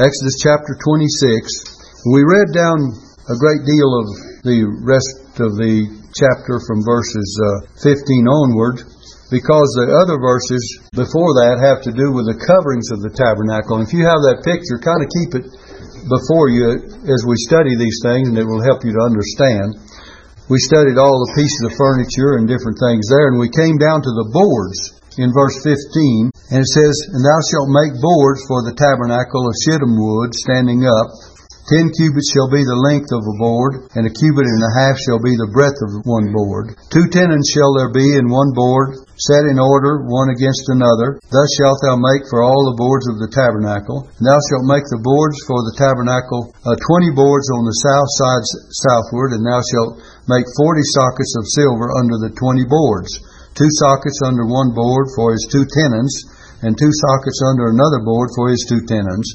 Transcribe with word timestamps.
Exodus 0.00 0.40
chapter 0.40 0.80
26. 0.80 2.08
We 2.08 2.24
read 2.24 2.56
down 2.56 2.88
a 3.28 3.36
great 3.36 3.60
deal 3.68 3.90
of 4.00 4.08
the 4.48 4.64
rest 4.80 5.36
of 5.36 5.60
the 5.60 5.92
chapter 6.16 6.56
from 6.64 6.80
verses 6.80 7.28
uh, 7.36 7.68
15 7.84 8.00
onward 8.24 8.80
because 9.28 9.68
the 9.76 9.92
other 9.92 10.16
verses 10.16 10.64
before 10.96 11.36
that 11.44 11.60
have 11.60 11.84
to 11.84 11.92
do 11.92 12.16
with 12.16 12.32
the 12.32 12.40
coverings 12.40 12.88
of 12.88 13.04
the 13.04 13.12
tabernacle. 13.12 13.76
And 13.76 13.84
if 13.84 13.92
you 13.92 14.08
have 14.08 14.24
that 14.24 14.40
picture, 14.40 14.80
kind 14.80 15.04
of 15.04 15.12
keep 15.12 15.36
it 15.36 15.52
before 16.08 16.48
you 16.48 16.80
as 17.04 17.20
we 17.28 17.36
study 17.36 17.76
these 17.76 18.00
things, 18.00 18.32
and 18.32 18.40
it 18.40 18.48
will 18.48 18.64
help 18.64 18.80
you 18.88 18.96
to 18.96 19.04
understand. 19.04 19.76
We 20.48 20.64
studied 20.64 20.96
all 20.96 21.20
the 21.28 21.36
pieces 21.36 21.60
of 21.68 21.76
furniture 21.76 22.40
and 22.40 22.48
different 22.48 22.80
things 22.80 23.04
there, 23.12 23.28
and 23.28 23.36
we 23.36 23.52
came 23.52 23.76
down 23.76 24.00
to 24.00 24.12
the 24.16 24.32
boards 24.32 24.96
in 25.18 25.34
verse 25.34 25.58
15, 25.62 26.30
and 26.54 26.60
it 26.62 26.70
says, 26.70 26.94
And 27.10 27.22
thou 27.24 27.40
shalt 27.50 27.70
make 27.74 27.94
boards 27.98 28.44
for 28.46 28.62
the 28.62 28.76
tabernacle 28.76 29.48
of 29.48 29.58
shittim 29.66 29.96
wood, 29.98 30.34
standing 30.34 30.86
up, 30.86 31.08
Ten 31.70 31.86
cubits 31.94 32.34
shall 32.34 32.50
be 32.50 32.66
the 32.66 32.82
length 32.82 33.14
of 33.14 33.22
a 33.22 33.38
board, 33.38 33.94
and 33.94 34.02
a 34.02 34.10
cubit 34.10 34.42
and 34.42 34.58
a 34.58 34.74
half 34.74 34.98
shall 34.98 35.22
be 35.22 35.38
the 35.38 35.54
breadth 35.54 35.78
of 35.86 36.02
one 36.02 36.34
board. 36.34 36.74
Two 36.90 37.06
tenons 37.06 37.46
shall 37.46 37.70
there 37.78 37.94
be 37.94 38.18
in 38.18 38.26
one 38.26 38.50
board, 38.58 38.98
set 39.14 39.46
in 39.46 39.54
order 39.54 40.02
one 40.02 40.34
against 40.34 40.66
another. 40.66 41.22
Thus 41.30 41.46
shalt 41.54 41.78
thou 41.86 41.94
make 41.94 42.26
for 42.26 42.42
all 42.42 42.66
the 42.66 42.74
boards 42.74 43.06
of 43.06 43.22
the 43.22 43.30
tabernacle. 43.30 44.02
And 44.18 44.26
thou 44.26 44.40
shalt 44.50 44.66
make 44.66 44.82
the 44.90 44.98
boards 44.98 45.38
for 45.46 45.62
the 45.62 45.78
tabernacle 45.78 46.50
uh, 46.66 46.74
twenty 46.90 47.14
boards 47.14 47.46
on 47.54 47.62
the 47.62 47.78
south 47.86 48.10
side 48.18 48.42
southward, 48.90 49.38
and 49.38 49.46
thou 49.46 49.62
shalt 49.62 50.02
make 50.26 50.50
forty 50.58 50.82
sockets 50.98 51.38
of 51.38 51.54
silver 51.54 51.86
under 52.02 52.18
the 52.18 52.34
twenty 52.34 52.66
boards. 52.66 53.14
Two 53.58 53.68
sockets 53.82 54.20
under 54.24 54.46
one 54.46 54.72
board 54.72 55.10
for 55.16 55.32
his 55.32 55.46
two 55.50 55.66
tenons, 55.66 56.12
and 56.62 56.76
two 56.76 56.92
sockets 56.92 57.40
under 57.50 57.72
another 57.72 58.04
board 58.04 58.30
for 58.36 58.48
his 58.48 58.62
two 58.68 58.80
tenons. 58.86 59.26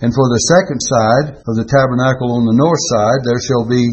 And 0.00 0.10
for 0.16 0.26
the 0.32 0.44
second 0.48 0.80
side 0.80 1.26
of 1.44 1.54
the 1.60 1.68
tabernacle 1.68 2.32
on 2.32 2.48
the 2.48 2.56
north 2.56 2.82
side, 2.88 3.20
there 3.22 3.42
shall 3.44 3.68
be 3.68 3.84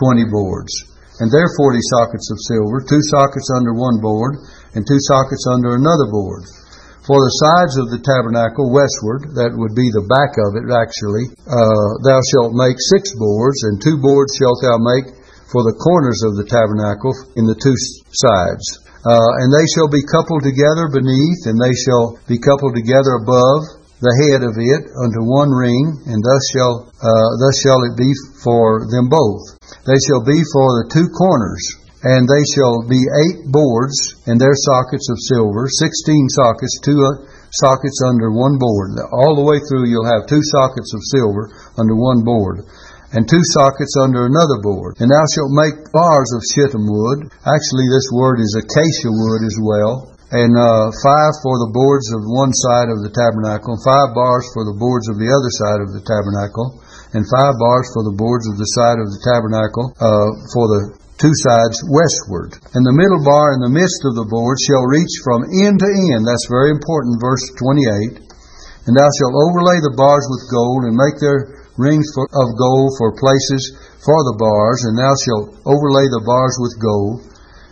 twenty 0.00 0.24
boards. 0.24 0.72
And 1.20 1.28
there 1.28 1.52
forty 1.60 1.84
sockets 1.84 2.32
of 2.32 2.40
silver, 2.48 2.80
two 2.80 3.04
sockets 3.12 3.52
under 3.52 3.76
one 3.76 4.00
board, 4.00 4.40
and 4.72 4.88
two 4.88 5.00
sockets 5.04 5.44
under 5.52 5.76
another 5.76 6.08
board. 6.08 6.48
For 7.04 7.20
the 7.20 7.36
sides 7.44 7.76
of 7.76 7.92
the 7.92 8.00
tabernacle 8.00 8.72
westward, 8.72 9.36
that 9.36 9.52
would 9.52 9.76
be 9.76 9.92
the 9.92 10.08
back 10.08 10.32
of 10.40 10.56
it 10.56 10.68
actually, 10.72 11.28
uh, 11.44 11.88
thou 12.08 12.20
shalt 12.32 12.56
make 12.56 12.80
six 12.80 13.12
boards, 13.20 13.60
and 13.68 13.80
two 13.80 14.00
boards 14.00 14.32
shalt 14.40 14.64
thou 14.64 14.80
make 14.80 15.12
for 15.52 15.60
the 15.66 15.76
corners 15.76 16.24
of 16.24 16.40
the 16.40 16.48
tabernacle 16.48 17.12
in 17.36 17.44
the 17.44 17.58
two 17.58 17.76
sides. 18.12 18.64
Uh, 19.00 19.30
and 19.40 19.48
they 19.48 19.64
shall 19.72 19.88
be 19.88 20.04
coupled 20.04 20.44
together 20.44 20.92
beneath, 20.92 21.48
and 21.48 21.56
they 21.56 21.72
shall 21.72 22.20
be 22.28 22.36
coupled 22.36 22.76
together 22.76 23.16
above, 23.16 23.80
the 24.00 24.16
head 24.28 24.40
of 24.40 24.56
it 24.56 24.82
unto 24.96 25.20
one 25.24 25.52
ring, 25.52 26.08
and 26.08 26.20
thus 26.24 26.42
shall 26.56 26.88
uh, 26.88 27.30
thus 27.36 27.56
shall 27.60 27.80
it 27.84 28.00
be 28.00 28.08
for 28.40 28.88
them 28.88 29.12
both. 29.12 29.60
They 29.84 30.00
shall 30.08 30.24
be 30.24 30.40
for 30.52 30.68
the 30.80 30.88
two 30.88 31.08
corners, 31.12 31.60
and 32.00 32.24
they 32.24 32.44
shall 32.56 32.80
be 32.88 32.96
eight 32.96 33.52
boards, 33.52 34.24
and 34.24 34.40
their 34.40 34.56
sockets 34.56 35.04
of 35.12 35.20
silver, 35.28 35.68
sixteen 35.68 36.32
sockets, 36.32 36.80
two 36.80 36.96
uh, 36.96 37.28
sockets 37.60 38.00
under 38.08 38.32
one 38.32 38.56
board. 38.56 38.96
All 39.12 39.36
the 39.36 39.44
way 39.44 39.60
through, 39.68 39.92
you'll 39.92 40.08
have 40.08 40.24
two 40.24 40.40
sockets 40.48 40.96
of 40.96 41.04
silver 41.12 41.52
under 41.76 41.92
one 41.92 42.24
board. 42.24 42.64
And 43.10 43.26
two 43.26 43.42
sockets 43.58 43.98
under 43.98 44.26
another 44.26 44.62
board. 44.62 45.02
And 45.02 45.10
thou 45.10 45.24
shalt 45.34 45.50
make 45.50 45.90
bars 45.90 46.30
of 46.34 46.46
shittim 46.46 46.86
wood. 46.86 47.30
Actually, 47.42 47.90
this 47.90 48.06
word 48.14 48.38
is 48.38 48.54
acacia 48.54 49.10
wood 49.10 49.42
as 49.42 49.58
well 49.58 50.10
and 50.30 50.54
uh, 50.54 50.94
five 51.02 51.34
for 51.42 51.58
the 51.58 51.74
boards 51.74 52.06
of 52.14 52.22
one 52.22 52.54
side 52.54 52.86
of 52.86 53.02
the 53.02 53.10
tabernacle, 53.10 53.74
and 53.74 53.82
five 53.82 54.14
bars 54.14 54.46
for 54.54 54.62
the 54.62 54.78
boards 54.78 55.10
of 55.10 55.18
the 55.18 55.26
other 55.26 55.50
side 55.50 55.82
of 55.82 55.90
the 55.90 56.02
tabernacle, 56.06 56.78
and 57.18 57.26
five 57.26 57.58
bars 57.58 57.90
for 57.90 58.06
the 58.06 58.14
boards 58.14 58.46
of 58.46 58.54
the 58.54 58.70
side 58.78 59.02
of 59.02 59.10
the 59.10 59.22
tabernacle 59.26 59.90
uh, 59.98 60.30
for 60.54 60.70
the 60.70 60.94
two 61.18 61.34
sides 61.34 61.82
westward. 61.90 62.54
And 62.78 62.86
the 62.86 62.94
middle 62.94 63.20
bar 63.26 63.58
in 63.58 63.60
the 63.60 63.74
midst 63.74 64.06
of 64.06 64.14
the 64.14 64.30
board 64.30 64.56
shall 64.62 64.86
reach 64.86 65.18
from 65.26 65.50
end 65.66 65.82
to 65.82 65.90
end. 65.90 66.22
That's 66.22 66.46
very 66.46 66.70
important, 66.70 67.18
verse 67.18 67.44
28. 67.58 68.22
And 68.86 68.94
thou 68.94 69.10
shalt 69.10 69.34
overlay 69.34 69.82
the 69.82 69.98
bars 69.98 70.24
with 70.30 70.46
gold, 70.46 70.86
and 70.86 70.94
make 70.94 71.18
their 71.18 71.59
rings 71.80 72.06
of 72.16 72.48
gold 72.60 72.92
for 73.00 73.16
places 73.16 73.72
for 74.04 74.20
the 74.28 74.36
bars, 74.36 74.84
and 74.84 74.94
thou 75.00 75.12
shalt 75.24 75.56
overlay 75.64 76.06
the 76.12 76.22
bars 76.22 76.56
with 76.60 76.76
gold. 76.76 77.24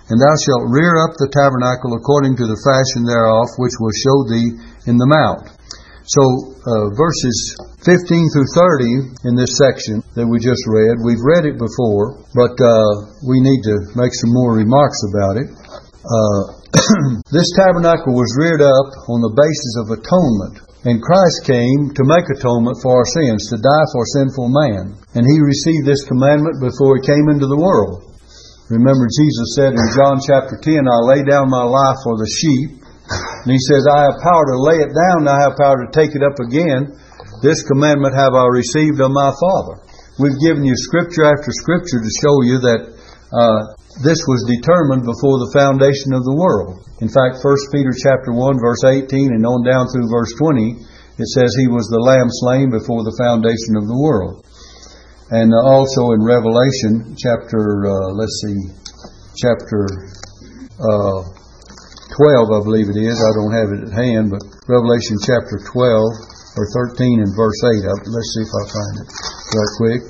And 0.09 0.17
thou 0.17 0.35
shalt 0.41 0.73
rear 0.73 1.05
up 1.05 1.21
the 1.21 1.29
tabernacle 1.29 1.93
according 1.93 2.41
to 2.41 2.49
the 2.49 2.57
fashion 2.65 3.05
thereof, 3.05 3.53
which 3.61 3.77
will 3.77 3.93
show 3.93 4.19
thee 4.25 4.49
in 4.89 4.97
the 4.97 5.05
mount. 5.05 5.53
So, 6.09 6.57
uh, 6.65 6.89
verses 6.97 7.37
15 7.85 8.33
through 8.33 8.49
30 8.57 9.29
in 9.29 9.37
this 9.37 9.61
section 9.61 10.01
that 10.17 10.25
we 10.25 10.41
just 10.41 10.65
read, 10.65 10.97
we've 11.05 11.21
read 11.21 11.45
it 11.45 11.61
before, 11.61 12.25
but 12.33 12.57
uh, 12.57 13.13
we 13.29 13.45
need 13.45 13.61
to 13.69 13.93
make 13.93 14.17
some 14.17 14.33
more 14.33 14.57
remarks 14.57 14.97
about 15.13 15.37
it. 15.37 15.53
Uh, 16.09 16.59
this 17.29 17.53
tabernacle 17.61 18.17
was 18.17 18.33
reared 18.41 18.65
up 18.65 18.89
on 19.13 19.21
the 19.21 19.37
basis 19.37 19.73
of 19.85 19.93
atonement. 19.93 20.68
And 20.87 21.03
Christ 21.03 21.43
came 21.43 21.91
to 21.91 22.07
make 22.07 22.31
atonement 22.31 22.79
for 22.79 23.03
our 23.03 23.09
sins, 23.11 23.51
to 23.51 23.59
die 23.59 23.87
for 23.91 24.07
sinful 24.15 24.47
man. 24.47 24.95
And 25.19 25.27
he 25.27 25.43
received 25.43 25.83
this 25.83 26.07
commandment 26.07 26.63
before 26.63 26.99
he 26.99 27.09
came 27.09 27.27
into 27.27 27.51
the 27.51 27.59
world. 27.59 28.07
Remember, 28.71 29.11
Jesus 29.11 29.59
said 29.59 29.75
in 29.75 29.87
John 29.97 30.23
chapter 30.23 30.55
10, 30.55 30.87
I 30.87 30.99
lay 31.03 31.27
down 31.27 31.51
my 31.51 31.67
life 31.67 31.99
for 32.05 32.15
the 32.15 32.31
sheep. 32.31 32.79
And 33.09 33.51
he 33.51 33.59
says, 33.59 33.89
I 33.89 34.07
have 34.07 34.23
power 34.23 34.45
to 34.53 34.61
lay 34.61 34.79
it 34.85 34.93
down, 34.93 35.25
and 35.25 35.31
I 35.33 35.41
have 35.49 35.57
power 35.57 35.83
to 35.83 35.91
take 35.91 36.13
it 36.15 36.23
up 36.23 36.37
again. 36.39 36.95
This 37.41 37.65
commandment 37.65 38.15
have 38.15 38.37
I 38.37 38.47
received 38.53 39.01
of 39.01 39.11
my 39.11 39.33
Father. 39.35 39.83
We've 40.21 40.37
given 40.39 40.63
you 40.63 40.77
scripture 40.77 41.25
after 41.25 41.51
scripture 41.51 42.05
to 42.05 42.13
show 42.23 42.37
you 42.45 42.59
that 42.61 42.81
uh, 43.33 43.78
this 44.05 44.23
was 44.31 44.47
determined 44.47 45.03
before 45.03 45.43
the 45.43 45.51
foundation 45.51 46.15
of 46.15 46.23
the 46.23 46.39
world. 46.39 46.87
In 47.03 47.11
fact, 47.11 47.43
1 47.43 47.75
Peter 47.75 47.91
chapter 47.91 48.31
1, 48.31 48.63
verse 48.63 48.85
18, 48.87 49.35
and 49.35 49.43
on 49.43 49.67
down 49.67 49.91
through 49.91 50.07
verse 50.07 50.31
20, 50.39 50.79
it 51.19 51.29
says 51.35 51.51
he 51.59 51.67
was 51.67 51.91
the 51.91 51.99
lamb 51.99 52.31
slain 52.31 52.71
before 52.71 53.03
the 53.03 53.19
foundation 53.19 53.75
of 53.75 53.91
the 53.91 53.99
world. 53.99 54.47
And 55.35 55.51
uh, 55.51 55.61
also 55.67 56.15
in 56.15 56.23
Revelation 56.23 57.19
chapter, 57.19 57.91
uh, 57.91 58.15
let's 58.15 58.39
see, 58.47 58.59
chapter 59.35 59.83
uh, 60.79 61.21
12, 62.15 62.55
I 62.55 62.61
believe 62.63 62.87
it 62.87 62.99
is. 63.03 63.19
I 63.19 63.33
don't 63.35 63.55
have 63.55 63.71
it 63.75 63.81
at 63.91 63.95
hand, 63.99 64.31
but 64.31 64.47
Revelation 64.71 65.19
chapter 65.19 65.59
12 65.75 65.75
or 66.55 66.65
13 66.95 67.27
and 67.27 67.33
verse 67.35 67.61
8. 67.67 67.83
Let's 67.83 68.31
see 68.35 68.47
if 68.47 68.53
I 68.55 68.65
find 68.71 68.95
it 69.03 69.09
right 69.11 69.75
quick. 69.79 70.03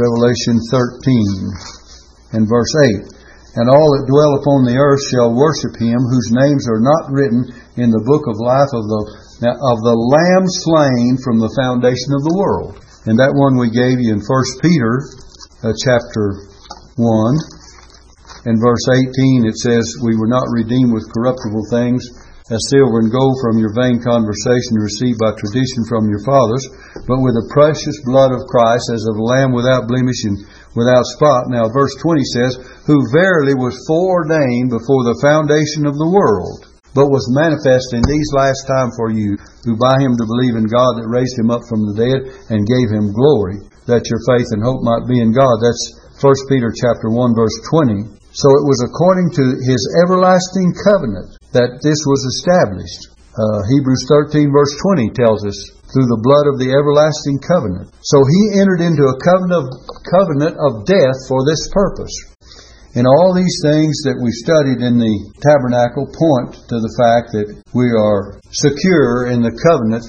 Revelation 0.00 0.56
13 0.72 2.40
and 2.40 2.48
verse 2.48 2.72
8. 3.12 3.23
And 3.54 3.70
all 3.70 3.88
that 3.94 4.10
dwell 4.10 4.34
upon 4.42 4.66
the 4.66 4.74
earth 4.74 5.02
shall 5.14 5.30
worship 5.30 5.78
him 5.78 6.02
whose 6.02 6.34
names 6.34 6.66
are 6.66 6.82
not 6.82 7.06
written 7.14 7.46
in 7.78 7.94
the 7.94 8.02
book 8.02 8.26
of 8.26 8.42
life 8.42 8.72
of 8.74 8.82
the, 8.90 9.02
of 9.46 9.78
the 9.86 9.94
Lamb 9.94 10.46
slain 10.66 11.14
from 11.22 11.38
the 11.38 11.54
foundation 11.54 12.10
of 12.18 12.26
the 12.26 12.34
world. 12.34 12.82
And 13.06 13.14
that 13.22 13.36
one 13.38 13.54
we 13.54 13.70
gave 13.70 14.02
you 14.02 14.10
in 14.10 14.26
1 14.26 14.26
Peter 14.58 15.06
uh, 15.62 15.70
chapter 15.86 16.50
1 16.98 18.50
and 18.50 18.58
verse 18.58 18.86
18 18.90 19.46
it 19.46 19.56
says, 19.62 19.86
We 20.02 20.18
were 20.18 20.30
not 20.30 20.50
redeemed 20.50 20.90
with 20.90 21.12
corruptible 21.14 21.70
things 21.70 22.02
as 22.52 22.60
silver 22.68 23.00
and 23.00 23.08
gold 23.08 23.40
from 23.40 23.56
your 23.56 23.72
vain 23.72 24.02
conversation 24.04 24.76
received 24.76 25.16
by 25.16 25.32
tradition 25.32 25.80
from 25.88 26.12
your 26.12 26.20
fathers, 26.28 26.68
but 27.08 27.24
with 27.24 27.32
the 27.38 27.48
precious 27.48 27.96
blood 28.04 28.36
of 28.36 28.44
Christ 28.52 28.92
as 28.92 29.00
of 29.08 29.16
a 29.16 29.24
lamb 29.24 29.56
without 29.56 29.88
blemish 29.88 30.28
and 30.28 30.44
without 30.74 31.06
spot. 31.16 31.48
Now 31.48 31.70
verse 31.70 31.94
20 32.02 32.22
says, 32.34 32.52
Who 32.86 32.98
verily 33.10 33.54
was 33.54 33.78
foreordained 33.86 34.70
before 34.70 35.06
the 35.06 35.18
foundation 35.22 35.86
of 35.86 35.98
the 35.98 36.10
world 36.10 36.74
but 36.94 37.10
was 37.10 37.26
manifest 37.34 37.90
in 37.90 38.06
these 38.06 38.30
last 38.38 38.70
time 38.70 38.94
for 38.94 39.10
you, 39.10 39.34
who 39.66 39.74
by 39.74 39.98
him 39.98 40.14
to 40.14 40.30
believe 40.30 40.54
in 40.54 40.70
God 40.70 40.94
that 40.94 41.10
raised 41.10 41.34
him 41.34 41.50
up 41.50 41.66
from 41.66 41.82
the 41.90 41.98
dead 41.98 42.20
and 42.54 42.70
gave 42.70 42.86
him 42.86 43.10
glory, 43.10 43.58
that 43.90 44.06
your 44.06 44.22
faith 44.30 44.46
and 44.54 44.62
hope 44.62 44.80
might 44.86 45.10
be 45.10 45.18
in 45.18 45.34
God. 45.34 45.58
That's 45.58 46.06
1 46.22 46.46
Peter 46.46 46.70
chapter 46.70 47.10
1 47.10 47.34
verse 47.34 47.58
20. 47.66 48.14
So 48.30 48.46
it 48.46 48.64
was 48.66 48.78
according 48.86 49.34
to 49.34 49.58
his 49.66 49.82
everlasting 50.06 50.70
covenant 50.86 51.34
that 51.50 51.82
this 51.82 51.98
was 52.06 52.22
established. 52.38 53.10
Uh, 53.34 53.66
Hebrews 53.74 54.06
13 54.06 54.54
verse 54.54 54.74
20 54.94 55.10
tells 55.18 55.42
us 55.42 55.58
through 55.92 56.08
the 56.08 56.24
blood 56.24 56.46
of 56.48 56.56
the 56.60 56.72
everlasting 56.72 57.38
covenant. 57.44 57.92
So 58.00 58.22
he 58.24 58.60
entered 58.60 58.80
into 58.80 59.04
a 59.08 59.20
covenant 59.20 59.58
of, 59.60 59.66
covenant 60.08 60.56
of 60.56 60.88
death 60.88 61.18
for 61.28 61.44
this 61.44 61.60
purpose. 61.72 62.14
And 62.94 63.10
all 63.10 63.34
these 63.34 63.58
things 63.58 64.06
that 64.06 64.14
we 64.22 64.30
studied 64.30 64.78
in 64.78 65.02
the 65.02 65.16
tabernacle 65.42 66.06
point 66.14 66.54
to 66.70 66.76
the 66.78 66.94
fact 66.94 67.34
that 67.34 67.50
we 67.74 67.90
are 67.90 68.38
secure 68.54 69.34
in 69.34 69.42
the 69.42 69.50
covenant 69.50 70.06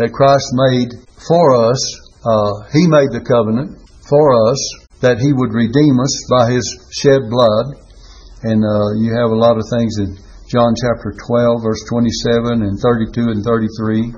that 0.00 0.16
Christ 0.16 0.48
made 0.56 0.90
for 1.20 1.68
us. 1.68 1.80
Uh, 2.24 2.64
he 2.72 2.88
made 2.88 3.12
the 3.12 3.20
covenant 3.20 3.76
for 4.08 4.32
us 4.48 4.60
that 5.04 5.20
He 5.20 5.36
would 5.36 5.52
redeem 5.52 6.00
us 6.00 6.14
by 6.32 6.48
His 6.48 6.64
shed 6.96 7.28
blood. 7.28 7.76
And 8.44 8.64
uh, 8.64 8.96
you 9.00 9.12
have 9.12 9.28
a 9.28 9.40
lot 9.40 9.60
of 9.60 9.68
things 9.68 10.00
in 10.00 10.16
John 10.48 10.72
chapter 10.76 11.12
12, 11.12 11.60
verse 11.60 11.84
27 11.88 12.64
and 12.64 12.80
32 12.80 13.20
and 13.32 13.44
33. 13.44 14.16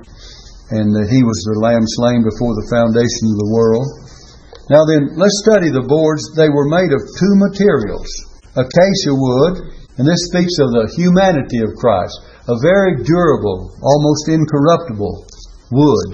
And 0.71 0.91
that 0.91 1.07
he 1.07 1.23
was 1.23 1.39
the 1.47 1.63
lamb 1.63 1.85
slain 1.97 2.23
before 2.23 2.51
the 2.55 2.67
foundation 2.67 3.31
of 3.31 3.39
the 3.39 3.51
world. 3.55 3.87
Now 4.67 4.83
then, 4.83 5.15
let's 5.15 5.39
study 5.47 5.71
the 5.71 5.87
boards. 5.87 6.27
They 6.35 6.51
were 6.51 6.67
made 6.67 6.91
of 6.91 6.99
two 7.15 7.33
materials 7.39 8.07
acacia 8.57 9.13
wood, 9.13 9.55
and 10.01 10.05
this 10.05 10.27
speaks 10.33 10.57
of 10.57 10.73
the 10.73 10.89
humanity 10.97 11.61
of 11.61 11.77
Christ, 11.77 12.17
a 12.49 12.57
very 12.57 12.97
durable, 13.05 13.69
almost 13.85 14.33
incorruptible 14.33 15.29
wood, 15.69 16.09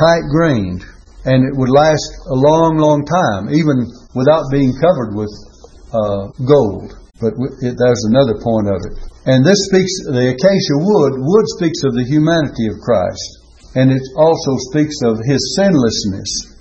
tight 0.00 0.24
grained, 0.32 0.82
and 1.28 1.44
it 1.44 1.54
would 1.56 1.72
last 1.72 2.08
a 2.32 2.36
long, 2.36 2.80
long 2.80 3.04
time, 3.04 3.52
even 3.52 3.88
without 4.16 4.48
being 4.52 4.72
covered 4.80 5.12
with 5.12 5.32
uh, 5.92 6.32
gold. 6.48 6.96
But 7.20 7.36
it, 7.62 7.76
there's 7.76 8.04
another 8.10 8.40
point 8.40 8.68
of 8.72 8.80
it. 8.82 8.94
And 9.24 9.44
this 9.44 9.60
speaks, 9.70 9.94
the 10.12 10.36
acacia 10.36 10.76
wood, 10.80 11.12
wood 11.16 11.46
speaks 11.56 11.80
of 11.84 11.96
the 11.96 12.04
humanity 12.04 12.68
of 12.68 12.80
Christ 12.84 13.43
and 13.74 13.90
it 13.90 14.02
also 14.16 14.54
speaks 14.70 15.02
of 15.02 15.18
his 15.26 15.42
sinlessness. 15.58 16.54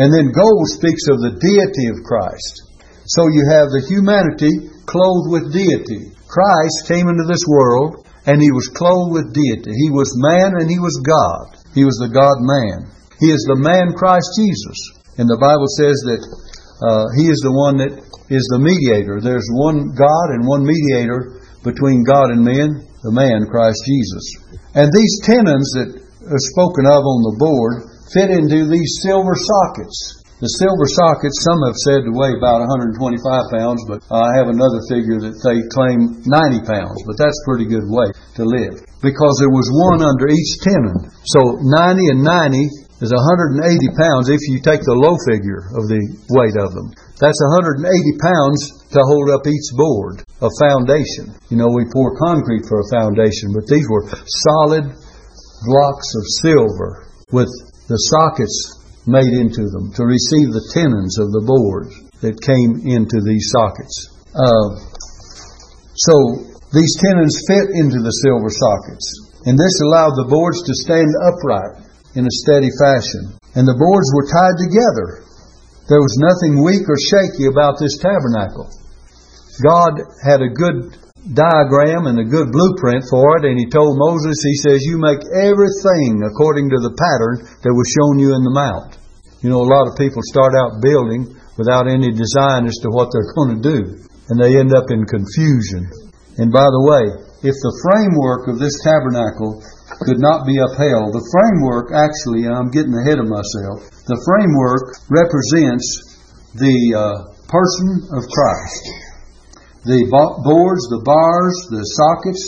And 0.00 0.08
then 0.14 0.32
gold 0.32 0.66
speaks 0.72 1.04
of 1.12 1.20
the 1.20 1.36
deity 1.36 1.92
of 1.92 2.06
Christ. 2.06 2.68
So 3.10 3.28
you 3.28 3.44
have 3.50 3.68
the 3.68 3.84
humanity 3.88 4.70
clothed 4.88 5.28
with 5.28 5.52
deity. 5.52 6.12
Christ 6.28 6.88
came 6.88 7.08
into 7.08 7.24
this 7.24 7.44
world 7.48 8.06
and 8.24 8.40
he 8.40 8.52
was 8.52 8.68
clothed 8.72 9.12
with 9.12 9.34
deity. 9.34 9.72
He 9.72 9.90
was 9.90 10.08
man 10.20 10.60
and 10.60 10.68
he 10.68 10.78
was 10.78 10.96
God. 11.04 11.56
He 11.74 11.84
was 11.84 11.96
the 12.00 12.12
God 12.12 12.40
man. 12.40 12.88
He 13.20 13.32
is 13.32 13.44
the 13.48 13.58
man 13.58 13.96
Christ 13.96 14.28
Jesus. 14.36 14.78
And 15.18 15.26
the 15.26 15.40
Bible 15.40 15.68
says 15.76 15.98
that 16.06 16.22
uh, 16.78 17.06
he 17.18 17.26
is 17.26 17.40
the 17.42 17.52
one 17.52 17.82
that 17.82 17.96
is 18.30 18.46
the 18.54 18.62
mediator. 18.62 19.18
There's 19.18 19.48
one 19.50 19.90
God 19.96 20.26
and 20.36 20.46
one 20.46 20.62
mediator 20.62 21.42
between 21.66 22.06
God 22.06 22.30
and 22.30 22.46
men, 22.46 22.86
the 23.02 23.10
man 23.10 23.50
Christ 23.50 23.82
Jesus. 23.82 24.24
And 24.78 24.86
these 24.94 25.18
tenons 25.26 25.68
that 25.74 26.07
spoken 26.52 26.84
of 26.84 27.00
on 27.00 27.20
the 27.24 27.36
board 27.40 27.88
fit 28.12 28.28
into 28.28 28.68
these 28.68 29.00
silver 29.04 29.32
sockets. 29.32 30.18
The 30.38 30.54
silver 30.62 30.86
sockets, 30.86 31.42
some 31.42 31.58
have 31.66 31.74
said 31.82 32.06
to 32.06 32.14
weigh 32.14 32.38
about 32.38 32.62
125 32.62 32.94
pounds, 33.50 33.82
but 33.90 34.06
I 34.06 34.38
have 34.38 34.46
another 34.46 34.78
figure 34.86 35.18
that 35.18 35.34
they 35.42 35.58
claim 35.74 36.22
90 36.22 36.62
pounds, 36.62 37.02
but 37.02 37.18
that's 37.18 37.42
pretty 37.42 37.66
good 37.66 37.82
weight 37.90 38.14
to 38.38 38.46
live. 38.46 38.78
Because 39.02 39.34
there 39.42 39.50
was 39.50 39.66
one 39.90 39.98
under 39.98 40.30
each 40.30 40.62
tenon. 40.62 41.10
So 41.34 41.58
90 41.58 42.14
and 42.14 42.22
90 42.22 42.70
is 43.02 43.10
180 43.10 43.98
pounds 43.98 44.30
if 44.30 44.38
you 44.46 44.62
take 44.62 44.86
the 44.86 44.94
low 44.94 45.18
figure 45.26 45.74
of 45.74 45.90
the 45.90 46.02
weight 46.38 46.54
of 46.54 46.70
them. 46.70 46.94
That's 47.18 47.42
180 47.58 47.90
pounds 48.22 48.58
to 48.94 49.02
hold 49.10 49.34
up 49.34 49.42
each 49.42 49.74
board, 49.74 50.22
a 50.38 50.50
foundation. 50.62 51.34
You 51.50 51.58
know, 51.58 51.70
we 51.70 51.90
pour 51.90 52.14
concrete 52.14 52.62
for 52.70 52.78
a 52.78 52.90
foundation, 52.94 53.50
but 53.50 53.66
these 53.66 53.90
were 53.90 54.06
solid 54.46 54.94
blocks 55.64 56.08
of 56.14 56.24
silver 56.42 57.08
with 57.32 57.50
the 57.88 58.00
sockets 58.12 58.78
made 59.08 59.32
into 59.32 59.64
them 59.72 59.90
to 59.96 60.04
receive 60.04 60.52
the 60.52 60.68
tenons 60.76 61.16
of 61.16 61.32
the 61.32 61.44
boards 61.48 61.94
that 62.20 62.36
came 62.44 62.84
into 62.84 63.18
these 63.24 63.48
sockets. 63.48 63.94
Uh, 64.36 64.68
so 65.96 66.14
these 66.70 66.92
tenons 67.00 67.32
fit 67.48 67.72
into 67.72 68.04
the 68.04 68.12
silver 68.22 68.52
sockets, 68.52 69.06
and 69.48 69.56
this 69.56 69.76
allowed 69.88 70.14
the 70.20 70.28
boards 70.28 70.60
to 70.62 70.74
stand 70.84 71.08
upright 71.24 71.88
in 72.14 72.28
a 72.28 72.38
steady 72.44 72.68
fashion. 72.76 73.32
And 73.56 73.64
the 73.64 73.80
boards 73.80 74.08
were 74.12 74.28
tied 74.28 74.60
together. 74.60 75.24
There 75.88 76.04
was 76.04 76.20
nothing 76.20 76.60
weak 76.60 76.84
or 76.84 77.00
shaky 77.00 77.48
about 77.48 77.80
this 77.80 77.96
tabernacle. 77.96 78.68
God 79.64 80.04
had 80.20 80.44
a 80.44 80.52
good 80.52 80.94
diagram 81.34 82.08
and 82.08 82.16
a 82.16 82.28
good 82.28 82.48
blueprint 82.48 83.04
for 83.10 83.36
it, 83.36 83.44
and 83.44 83.60
he 83.60 83.68
told 83.68 84.00
Moses, 84.00 84.40
he 84.40 84.56
says, 84.64 84.84
You 84.84 84.96
make 84.96 85.20
everything 85.36 86.24
according 86.24 86.72
to 86.72 86.80
the 86.80 86.96
pattern 86.96 87.44
that 87.60 87.76
was 87.76 87.88
shown 87.92 88.16
you 88.16 88.32
in 88.32 88.44
the 88.44 88.54
mount. 88.54 88.96
You 89.44 89.52
know, 89.52 89.60
a 89.60 89.68
lot 89.68 89.86
of 89.86 90.00
people 90.00 90.24
start 90.24 90.56
out 90.56 90.80
building 90.80 91.28
without 91.60 91.86
any 91.86 92.10
design 92.10 92.64
as 92.64 92.78
to 92.80 92.88
what 92.88 93.12
they're 93.12 93.34
going 93.36 93.60
to 93.60 93.62
do, 93.62 93.80
and 94.32 94.36
they 94.40 94.56
end 94.56 94.72
up 94.72 94.88
in 94.88 95.04
confusion. 95.04 95.86
And 96.40 96.48
by 96.48 96.66
the 96.66 96.84
way, 96.86 97.04
if 97.42 97.54
the 97.54 97.74
framework 97.82 98.50
of 98.50 98.58
this 98.58 98.74
tabernacle 98.82 99.62
could 100.02 100.18
not 100.18 100.46
be 100.46 100.58
upheld, 100.58 101.14
the 101.14 101.26
framework 101.30 101.94
actually, 101.94 102.46
and 102.46 102.54
I'm 102.54 102.70
getting 102.70 102.94
ahead 102.94 103.18
of 103.18 103.30
myself, 103.30 103.90
the 104.06 104.18
framework 104.22 104.98
represents 105.10 105.86
the 106.54 106.78
uh, 106.94 107.18
person 107.50 108.06
of 108.14 108.22
Christ. 108.26 109.07
The 109.86 110.10
boards, 110.10 110.84
the 110.90 111.04
bars, 111.06 111.56
the 111.70 111.84
sockets, 111.94 112.42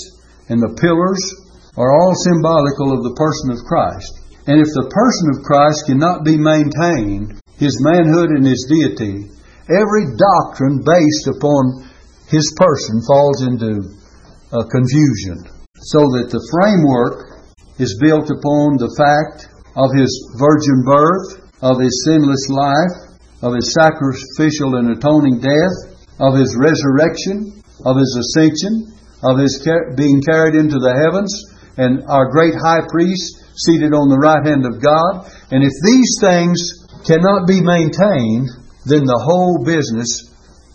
and 0.51 0.59
the 0.59 0.75
pillars 0.83 1.23
are 1.79 1.95
all 1.95 2.15
symbolical 2.27 2.91
of 2.91 3.07
the 3.07 3.15
person 3.15 3.55
of 3.55 3.63
Christ. 3.67 4.11
And 4.51 4.59
if 4.59 4.67
the 4.75 4.91
person 4.91 5.27
of 5.37 5.47
Christ 5.47 5.87
cannot 5.87 6.27
be 6.27 6.35
maintained, 6.35 7.39
his 7.55 7.79
manhood 7.85 8.35
and 8.35 8.43
his 8.43 8.67
deity, 8.67 9.31
every 9.71 10.07
doctrine 10.19 10.83
based 10.83 11.27
upon 11.31 11.87
his 12.27 12.47
person 12.59 12.99
falls 13.07 13.47
into 13.47 13.79
uh, 14.51 14.67
confusion. 14.67 15.47
So 15.79 16.03
that 16.19 16.35
the 16.35 16.43
framework 16.51 17.47
is 17.79 17.99
built 18.03 18.27
upon 18.27 18.77
the 18.77 18.91
fact 18.99 19.49
of 19.79 19.95
his 19.95 20.11
virgin 20.35 20.83
birth, 20.83 21.47
of 21.63 21.79
his 21.79 21.95
sinless 22.05 22.51
life, 22.51 22.97
of 23.43 23.55
his 23.55 23.73
sacrificial 23.73 24.77
and 24.83 24.99
atoning 24.99 25.41
death, 25.41 25.90
of 26.21 26.37
his 26.37 26.53
resurrection, 26.55 27.65
of 27.89 27.97
his 27.97 28.13
ascension, 28.13 28.93
of 29.25 29.41
his 29.41 29.61
being 29.97 30.21
carried 30.21 30.55
into 30.55 30.77
the 30.77 30.93
heavens, 30.93 31.33
and 31.81 32.05
our 32.09 32.29
great 32.29 32.55
high 32.55 32.85
priest 32.89 33.41
seated 33.57 33.97
on 33.97 34.13
the 34.13 34.21
right 34.21 34.45
hand 34.45 34.69
of 34.69 34.81
God. 34.81 35.29
And 35.51 35.65
if 35.65 35.73
these 35.85 36.21
things 36.21 36.57
cannot 37.09 37.49
be 37.49 37.65
maintained, 37.65 38.53
then 38.85 39.05
the 39.05 39.25
whole 39.25 39.65
business 39.65 40.29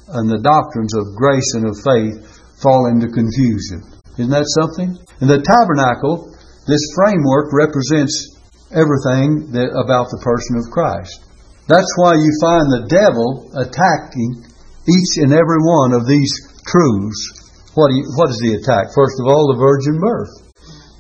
and 0.10 0.30
the 0.30 0.42
doctrines 0.42 0.94
of 0.94 1.18
grace 1.18 1.54
and 1.58 1.66
of 1.66 1.78
faith 1.82 2.22
fall 2.62 2.90
into 2.90 3.10
confusion. 3.10 3.82
Isn't 4.18 4.34
that 4.34 4.50
something? 4.62 4.98
In 5.22 5.28
the 5.28 5.42
tabernacle, 5.42 6.30
this 6.66 6.82
framework 6.98 7.54
represents 7.54 8.34
everything 8.74 9.54
that, 9.54 9.74
about 9.74 10.10
the 10.10 10.22
person 10.26 10.58
of 10.58 10.70
Christ. 10.74 11.26
That's 11.68 11.90
why 11.98 12.14
you 12.14 12.30
find 12.42 12.66
the 12.70 12.86
devil 12.90 13.50
attacking 13.58 14.46
each 14.86 15.22
and 15.22 15.34
every 15.34 15.62
one 15.62 15.94
of 15.94 16.06
these 16.06 16.30
truths, 16.66 17.22
what, 17.74 17.92
you, 17.92 18.06
what 18.16 18.30
does 18.30 18.42
he 18.42 18.54
attack? 18.54 18.94
First 18.94 19.18
of 19.20 19.28
all, 19.28 19.52
the 19.52 19.60
virgin 19.60 20.00
birth. 20.00 20.34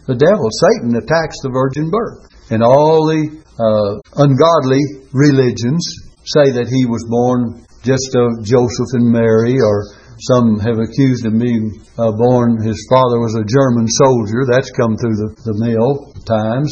The 0.05 0.17
devil, 0.17 0.49
Satan, 0.51 0.97
attacks 0.97 1.41
the 1.41 1.53
virgin 1.53 1.89
birth. 1.89 2.29
And 2.49 2.61
all 2.61 3.09
the 3.09 3.25
uh, 3.57 4.01
ungodly 4.21 5.09
religions 5.13 5.81
say 6.25 6.53
that 6.57 6.69
he 6.69 6.85
was 6.85 7.05
born 7.09 7.65
just 7.85 8.13
of 8.17 8.41
Joseph 8.41 8.97
and 8.97 9.09
Mary, 9.09 9.57
or 9.61 9.85
some 10.33 10.57
have 10.59 10.81
accused 10.81 11.25
him 11.25 11.37
being 11.37 11.85
uh, 11.97 12.11
born, 12.17 12.57
his 12.61 12.81
father 12.89 13.21
was 13.21 13.37
a 13.37 13.45
German 13.45 13.85
soldier. 13.87 14.45
That's 14.49 14.73
come 14.73 14.97
through 14.97 15.17
the, 15.21 15.29
the 15.45 15.57
mill 15.61 16.09
times, 16.25 16.69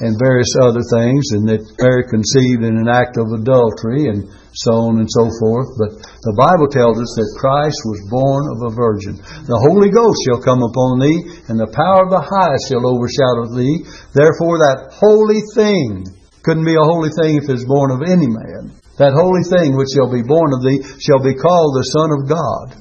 and 0.00 0.18
various 0.18 0.50
other 0.58 0.82
things, 0.82 1.24
and 1.36 1.46
that 1.48 1.62
Mary 1.78 2.04
conceived 2.08 2.64
in 2.64 2.78
an 2.78 2.88
act 2.88 3.18
of 3.18 3.30
adultery, 3.30 4.10
and 4.10 4.26
so 4.52 4.92
on 4.92 5.00
and 5.00 5.08
so 5.08 5.28
forth. 5.40 5.72
But 5.80 5.96
the 6.26 6.36
Bible 6.36 6.68
tells 6.68 7.00
us 7.00 7.12
that 7.16 7.38
Christ 7.40 7.80
was 7.88 8.00
born 8.12 8.44
of 8.52 8.58
a 8.68 8.72
virgin. 8.76 9.16
The 9.48 9.62
Holy 9.62 9.88
Ghost 9.88 10.20
shall 10.28 10.44
come 10.44 10.60
upon 10.60 11.00
thee, 11.00 11.20
and 11.48 11.56
the 11.56 11.72
power 11.72 12.04
of 12.04 12.12
the 12.12 12.24
highest 12.24 12.68
shall 12.68 12.84
overshadow 12.84 13.48
thee. 13.52 13.84
Therefore, 14.12 14.60
that 14.60 14.92
holy 14.92 15.40
thing 15.56 16.04
couldn't 16.44 16.68
be 16.68 16.76
a 16.76 16.84
holy 16.84 17.10
thing 17.14 17.40
if 17.40 17.48
it's 17.48 17.64
born 17.64 17.94
of 17.94 18.04
any 18.04 18.28
man. 18.28 18.76
That 19.00 19.16
holy 19.16 19.46
thing 19.48 19.72
which 19.78 19.94
shall 19.96 20.12
be 20.12 20.20
born 20.20 20.52
of 20.52 20.60
thee 20.60 20.84
shall 21.00 21.22
be 21.22 21.32
called 21.32 21.72
the 21.78 21.88
Son 21.96 22.10
of 22.12 22.28
God. 22.28 22.76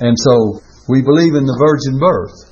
And 0.00 0.16
so, 0.16 0.60
we 0.88 1.02
believe 1.02 1.34
in 1.34 1.44
the 1.44 1.58
virgin 1.58 1.98
birth. 2.00 2.45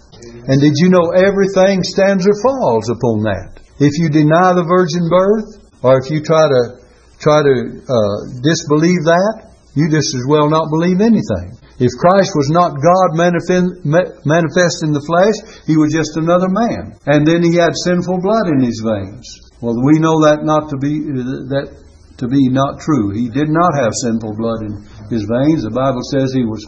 And 0.47 0.61
did 0.61 0.77
you 0.77 0.93
know 0.93 1.13
everything 1.17 1.81
stands 1.83 2.29
or 2.29 2.37
falls 2.45 2.93
upon 2.93 3.25
that? 3.25 3.65
If 3.81 3.97
you 3.99 4.13
deny 4.13 4.53
the 4.53 4.69
virgin 4.69 5.09
birth, 5.09 5.65
or 5.83 5.99
if 5.99 6.13
you 6.13 6.21
try 6.21 6.45
to 6.47 6.85
try 7.19 7.41
to 7.41 7.57
uh, 7.85 8.19
disbelieve 8.45 9.09
that, 9.09 9.55
you 9.75 9.91
just 9.91 10.15
as 10.15 10.27
well 10.29 10.47
not 10.47 10.71
believe 10.71 11.01
anything. 11.01 11.59
If 11.83 11.91
Christ 11.99 12.31
was 12.39 12.55
not 12.55 12.79
God 12.79 13.19
manifest 13.19 14.87
in 14.87 14.95
the 14.95 15.03
flesh, 15.03 15.35
he 15.67 15.75
was 15.75 15.91
just 15.91 16.15
another 16.15 16.47
man. 16.47 16.95
And 17.11 17.27
then 17.27 17.43
he 17.43 17.59
had 17.59 17.75
sinful 17.83 18.23
blood 18.23 18.47
in 18.55 18.63
his 18.63 18.79
veins. 18.79 19.27
Well, 19.59 19.75
we 19.83 19.99
know 19.99 20.23
that 20.23 20.47
not 20.47 20.71
to 20.71 20.79
be 20.79 21.03
that 21.51 21.75
to 22.23 22.29
be 22.31 22.47
not 22.47 22.79
true. 22.79 23.11
He 23.11 23.27
did 23.27 23.51
not 23.51 23.75
have 23.75 23.91
sinful 24.07 24.39
blood 24.39 24.63
in 24.71 24.87
his 25.11 25.27
veins. 25.27 25.67
The 25.67 25.75
Bible 25.75 26.07
says 26.15 26.31
he 26.31 26.47
was 26.47 26.63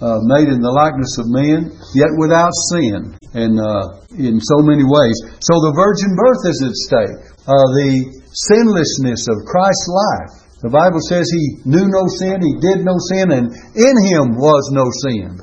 uh, 0.00 0.20
made 0.28 0.52
in 0.52 0.60
the 0.60 0.74
likeness 0.76 1.16
of 1.16 1.26
men, 1.32 1.72
yet 1.96 2.12
without 2.20 2.52
sin, 2.72 3.16
and 3.32 3.56
uh, 3.56 4.04
in 4.16 4.36
so 4.40 4.58
many 4.60 4.84
ways. 4.84 5.16
So 5.40 5.56
the 5.60 5.72
virgin 5.72 6.12
birth 6.12 6.42
is 6.48 6.58
at 6.64 6.74
stake. 6.76 7.16
Uh, 7.48 7.68
the 7.80 7.92
sinlessness 8.32 9.24
of 9.32 9.48
Christ's 9.48 9.88
life. 9.88 10.32
The 10.64 10.72
Bible 10.72 11.00
says 11.04 11.28
he 11.28 11.62
knew 11.68 11.88
no 11.88 12.04
sin, 12.20 12.40
he 12.40 12.56
did 12.60 12.84
no 12.84 12.96
sin, 13.12 13.32
and 13.32 13.52
in 13.76 13.96
him 14.08 14.36
was 14.36 14.64
no 14.72 14.88
sin. 15.04 15.36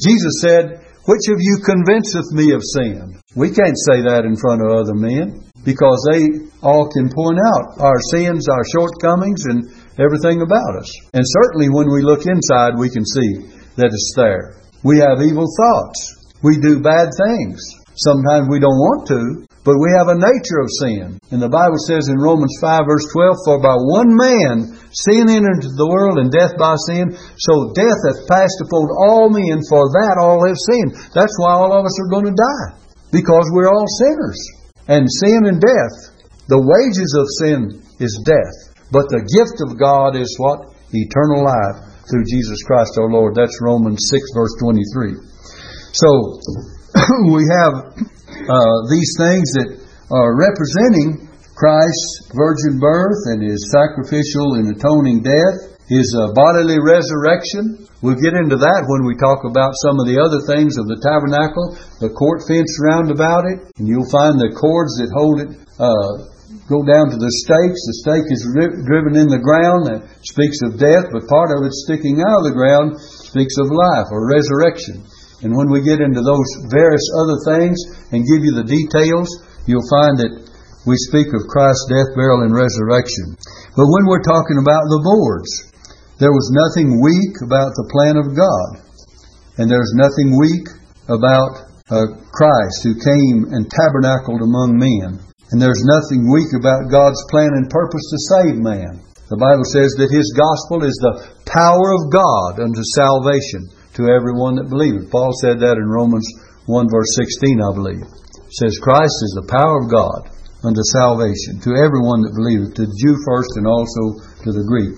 Jesus 0.00 0.40
said, 0.40 0.80
Which 1.04 1.28
of 1.28 1.40
you 1.40 1.60
convinceth 1.64 2.32
me 2.32 2.52
of 2.52 2.64
sin? 2.64 3.20
We 3.36 3.52
can't 3.52 3.76
say 3.88 4.00
that 4.04 4.24
in 4.24 4.36
front 4.36 4.64
of 4.64 4.72
other 4.72 4.96
men 4.96 5.44
because 5.64 6.00
they 6.12 6.48
all 6.60 6.88
can 6.92 7.08
point 7.08 7.40
out 7.40 7.80
our 7.80 8.00
sins, 8.12 8.48
our 8.48 8.64
shortcomings, 8.72 9.44
and 9.48 9.64
everything 9.98 10.42
about 10.42 10.78
us. 10.78 10.90
And 11.12 11.24
certainly 11.26 11.68
when 11.68 11.90
we 11.90 12.02
look 12.02 12.26
inside, 12.26 12.78
we 12.78 12.90
can 12.90 13.04
see 13.04 13.46
that 13.76 13.92
it's 13.92 14.14
there. 14.16 14.60
We 14.82 14.98
have 14.98 15.22
evil 15.22 15.46
thoughts. 15.46 16.34
We 16.42 16.60
do 16.60 16.82
bad 16.82 17.08
things. 17.16 17.62
Sometimes 17.96 18.50
we 18.50 18.58
don't 18.58 18.76
want 18.76 19.06
to, 19.08 19.46
but 19.62 19.78
we 19.78 19.88
have 19.96 20.10
a 20.10 20.18
nature 20.18 20.60
of 20.60 20.76
sin. 20.82 21.16
And 21.30 21.40
the 21.40 21.48
Bible 21.48 21.78
says 21.86 22.10
in 22.10 22.18
Romans 22.20 22.52
5 22.60 22.84
verse 22.84 23.06
12, 23.14 23.48
For 23.48 23.58
by 23.62 23.78
one 23.78 24.12
man 24.12 24.76
sin 24.92 25.30
entered 25.30 25.62
into 25.62 25.72
the 25.78 25.88
world, 25.88 26.18
and 26.18 26.28
death 26.28 26.58
by 26.58 26.74
sin, 26.90 27.14
so 27.38 27.72
death 27.72 28.00
hath 28.04 28.28
passed 28.28 28.60
upon 28.66 28.90
all 29.08 29.30
men, 29.30 29.62
for 29.70 29.88
that 29.88 30.20
all 30.20 30.42
have 30.42 30.58
sinned. 30.58 30.98
That's 31.14 31.32
why 31.38 31.54
all 31.54 31.72
of 31.72 31.86
us 31.86 31.96
are 32.02 32.12
going 32.12 32.28
to 32.28 32.36
die. 32.36 32.68
Because 33.14 33.46
we're 33.54 33.70
all 33.70 33.86
sinners. 34.04 34.40
And 34.90 35.06
sin 35.06 35.46
and 35.46 35.62
death, 35.62 35.96
the 36.50 36.60
wages 36.60 37.14
of 37.14 37.24
sin 37.40 37.80
is 38.02 38.12
death. 38.26 38.73
But 38.94 39.10
the 39.10 39.26
gift 39.26 39.58
of 39.66 39.74
God 39.74 40.14
is 40.14 40.30
what? 40.38 40.70
Eternal 40.94 41.42
life 41.42 41.82
through 42.06 42.22
Jesus 42.30 42.62
Christ 42.62 42.94
our 42.94 43.10
Lord. 43.10 43.34
That's 43.34 43.58
Romans 43.58 43.98
6 44.06 44.22
verse 44.30 44.54
23. 44.62 45.18
So, 45.98 46.38
we 47.34 47.42
have 47.42 47.74
uh, 47.90 48.78
these 48.86 49.10
things 49.18 49.50
that 49.58 49.82
are 50.14 50.38
representing 50.38 51.26
Christ's 51.58 52.30
virgin 52.38 52.78
birth 52.78 53.18
and 53.34 53.42
his 53.42 53.66
sacrificial 53.74 54.62
and 54.62 54.70
atoning 54.70 55.26
death, 55.26 55.74
his 55.90 56.14
uh, 56.14 56.30
bodily 56.30 56.78
resurrection. 56.78 57.90
We'll 57.98 58.22
get 58.22 58.38
into 58.38 58.62
that 58.62 58.86
when 58.86 59.02
we 59.02 59.18
talk 59.18 59.42
about 59.42 59.74
some 59.82 59.98
of 59.98 60.06
the 60.06 60.22
other 60.22 60.38
things 60.46 60.78
of 60.78 60.86
the 60.86 61.02
tabernacle, 61.02 61.74
the 61.98 62.14
court 62.14 62.46
fence 62.46 62.78
round 62.78 63.10
about 63.10 63.42
it, 63.50 63.58
and 63.74 63.90
you'll 63.90 64.06
find 64.06 64.38
the 64.38 64.54
cords 64.54 65.02
that 65.02 65.10
hold 65.10 65.42
it 65.42 65.50
uh, 65.82 66.33
go 66.68 66.80
down 66.84 67.12
to 67.12 67.18
the 67.20 67.32
stakes. 67.44 67.80
The 67.84 67.98
stake 68.04 68.28
is 68.32 68.42
ri- 68.56 68.78
driven 68.88 69.14
in 69.20 69.28
the 69.28 69.42
ground. 69.42 69.88
That 69.88 70.08
speaks 70.24 70.64
of 70.64 70.80
death, 70.80 71.12
but 71.12 71.28
part 71.28 71.52
of 71.52 71.64
it 71.64 71.74
sticking 71.84 72.24
out 72.24 72.40
of 72.40 72.48
the 72.48 72.56
ground 72.56 72.96
speaks 73.00 73.56
of 73.60 73.68
life 73.68 74.08
or 74.08 74.30
resurrection. 74.30 75.04
And 75.44 75.52
when 75.52 75.68
we 75.68 75.84
get 75.84 76.00
into 76.00 76.24
those 76.24 76.50
various 76.72 77.04
other 77.20 77.38
things 77.44 77.76
and 78.16 78.24
give 78.24 78.40
you 78.40 78.56
the 78.56 78.64
details, 78.64 79.28
you'll 79.68 79.92
find 79.92 80.16
that 80.24 80.32
we 80.88 80.96
speak 81.08 81.32
of 81.36 81.48
Christ's 81.48 81.88
death, 81.92 82.16
burial, 82.16 82.48
and 82.48 82.52
resurrection. 82.52 83.36
But 83.76 83.88
when 83.88 84.08
we're 84.08 84.24
talking 84.24 84.56
about 84.60 84.84
the 84.88 85.04
boards, 85.04 85.50
there 86.16 86.32
was 86.32 86.48
nothing 86.52 87.00
weak 87.00 87.34
about 87.44 87.76
the 87.76 87.88
plan 87.92 88.16
of 88.16 88.32
God. 88.32 88.84
And 89.60 89.68
there's 89.68 89.92
nothing 89.96 90.32
weak 90.36 90.66
about 91.08 91.68
uh, 91.92 92.08
Christ 92.32 92.80
who 92.84 92.96
came 92.96 93.52
and 93.52 93.68
tabernacled 93.68 94.40
among 94.40 94.80
men. 94.80 95.20
And 95.52 95.60
there's 95.60 95.84
nothing 95.84 96.30
weak 96.30 96.52
about 96.56 96.88
God's 96.88 97.20
plan 97.28 97.52
and 97.52 97.68
purpose 97.68 98.06
to 98.08 98.26
save 98.32 98.56
man. 98.56 99.04
The 99.28 99.40
Bible 99.40 99.64
says 99.68 99.92
that 100.00 100.12
His 100.12 100.28
gospel 100.36 100.84
is 100.84 100.96
the 101.00 101.20
power 101.48 101.88
of 101.96 102.12
God 102.12 102.60
unto 102.60 102.84
salvation 102.96 103.68
to 103.96 104.12
everyone 104.12 104.56
that 104.56 104.72
believeth. 104.72 105.12
Paul 105.12 105.32
said 105.40 105.60
that 105.60 105.80
in 105.80 105.88
Romans 105.88 106.26
1 106.66 106.88
verse 106.88 107.12
16, 107.20 107.60
I 107.60 107.72
believe. 107.72 108.04
It 108.04 108.56
says, 108.56 108.80
Christ 108.80 109.16
is 109.24 109.34
the 109.36 109.50
power 109.52 109.84
of 109.84 109.92
God 109.92 110.32
unto 110.64 110.80
salvation 110.96 111.60
to 111.60 111.76
everyone 111.76 112.24
that 112.24 112.36
believeth, 112.36 112.76
to 112.80 112.88
the 112.88 112.98
Jew 113.00 113.16
first 113.28 113.52
and 113.60 113.68
also 113.68 114.20
to 114.44 114.50
the 114.52 114.64
Greek. 114.64 114.96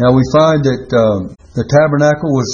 Now 0.00 0.16
we 0.16 0.24
find 0.32 0.64
that 0.64 0.84
um, 0.96 1.20
the 1.54 1.68
tabernacle 1.68 2.32
was 2.32 2.50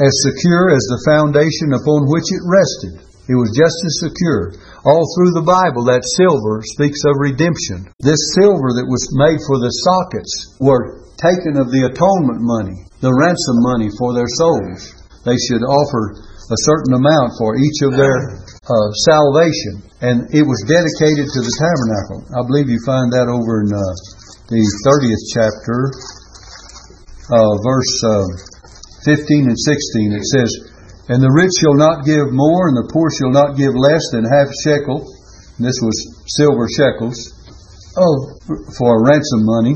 as 0.00 0.14
secure 0.24 0.72
as 0.72 0.84
the 0.88 1.04
foundation 1.04 1.76
upon 1.76 2.08
which 2.08 2.30
it 2.32 2.42
rested. 2.46 3.04
It 3.28 3.36
was 3.36 3.52
just 3.52 3.76
as 3.84 4.10
secure. 4.10 4.56
All 4.84 5.04
through 5.12 5.36
the 5.36 5.44
Bible, 5.44 5.84
that 5.88 6.06
silver 6.16 6.64
speaks 6.64 7.04
of 7.04 7.20
redemption. 7.20 7.92
This 8.00 8.20
silver 8.40 8.72
that 8.80 8.88
was 8.88 9.04
made 9.12 9.40
for 9.44 9.60
the 9.60 9.72
sockets 9.84 10.56
were 10.60 11.04
taken 11.20 11.60
of 11.60 11.68
the 11.68 11.88
atonement 11.92 12.40
money, 12.40 12.88
the 13.04 13.12
ransom 13.12 13.60
money 13.60 13.92
for 14.00 14.16
their 14.16 14.28
souls 14.28 15.00
they 15.24 15.36
should 15.36 15.60
offer 15.60 16.16
a 16.16 16.58
certain 16.64 16.96
amount 16.96 17.36
for 17.36 17.56
each 17.60 17.84
of 17.84 17.92
their 17.92 18.40
uh, 18.40 18.88
salvation. 19.04 19.84
And 20.00 20.24
it 20.32 20.42
was 20.42 20.64
dedicated 20.64 21.28
to 21.28 21.40
the 21.44 21.54
tabernacle. 21.60 22.24
I 22.32 22.40
believe 22.48 22.72
you 22.72 22.80
find 22.88 23.12
that 23.12 23.28
over 23.28 23.62
in 23.62 23.70
uh, 23.70 23.84
the 24.48 24.64
30th 24.88 25.24
chapter, 25.30 25.78
uh, 27.30 27.52
verse 27.60 27.94
uh, 28.02 28.26
15 29.04 29.52
and 29.52 29.60
16. 29.60 30.16
It 30.16 30.24
says, 30.24 30.50
And 31.10 31.18
the 31.18 31.34
rich 31.34 31.50
shall 31.58 31.74
not 31.74 32.06
give 32.06 32.30
more, 32.30 32.70
and 32.70 32.78
the 32.78 32.90
poor 32.94 33.10
shall 33.10 33.34
not 33.34 33.58
give 33.58 33.74
less 33.74 34.06
than 34.14 34.22
half 34.22 34.46
shekel. 34.62 35.02
And 35.58 35.66
this 35.66 35.82
was 35.82 35.98
silver 36.38 36.70
shekels. 36.70 37.18
Oh, 37.98 38.38
for 38.78 39.02
ransom 39.02 39.42
money 39.42 39.74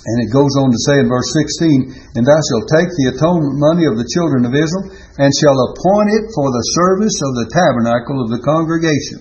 and 0.00 0.16
it 0.24 0.32
goes 0.32 0.56
on 0.56 0.72
to 0.72 0.80
say 0.88 0.96
in 0.96 1.12
verse 1.12 1.28
16, 1.60 2.16
And 2.16 2.24
thou 2.24 2.40
shalt 2.40 2.72
take 2.72 2.88
the 2.88 3.12
atonement 3.12 3.60
money 3.60 3.84
of 3.84 4.00
the 4.00 4.08
children 4.08 4.48
of 4.48 4.56
Israel, 4.56 4.88
and 5.20 5.28
shall 5.28 5.58
appoint 5.68 6.08
it 6.16 6.24
for 6.32 6.48
the 6.48 6.66
service 6.72 7.16
of 7.20 7.32
the 7.36 7.50
tabernacle 7.52 8.24
of 8.24 8.32
the 8.32 8.40
congregation. 8.40 9.20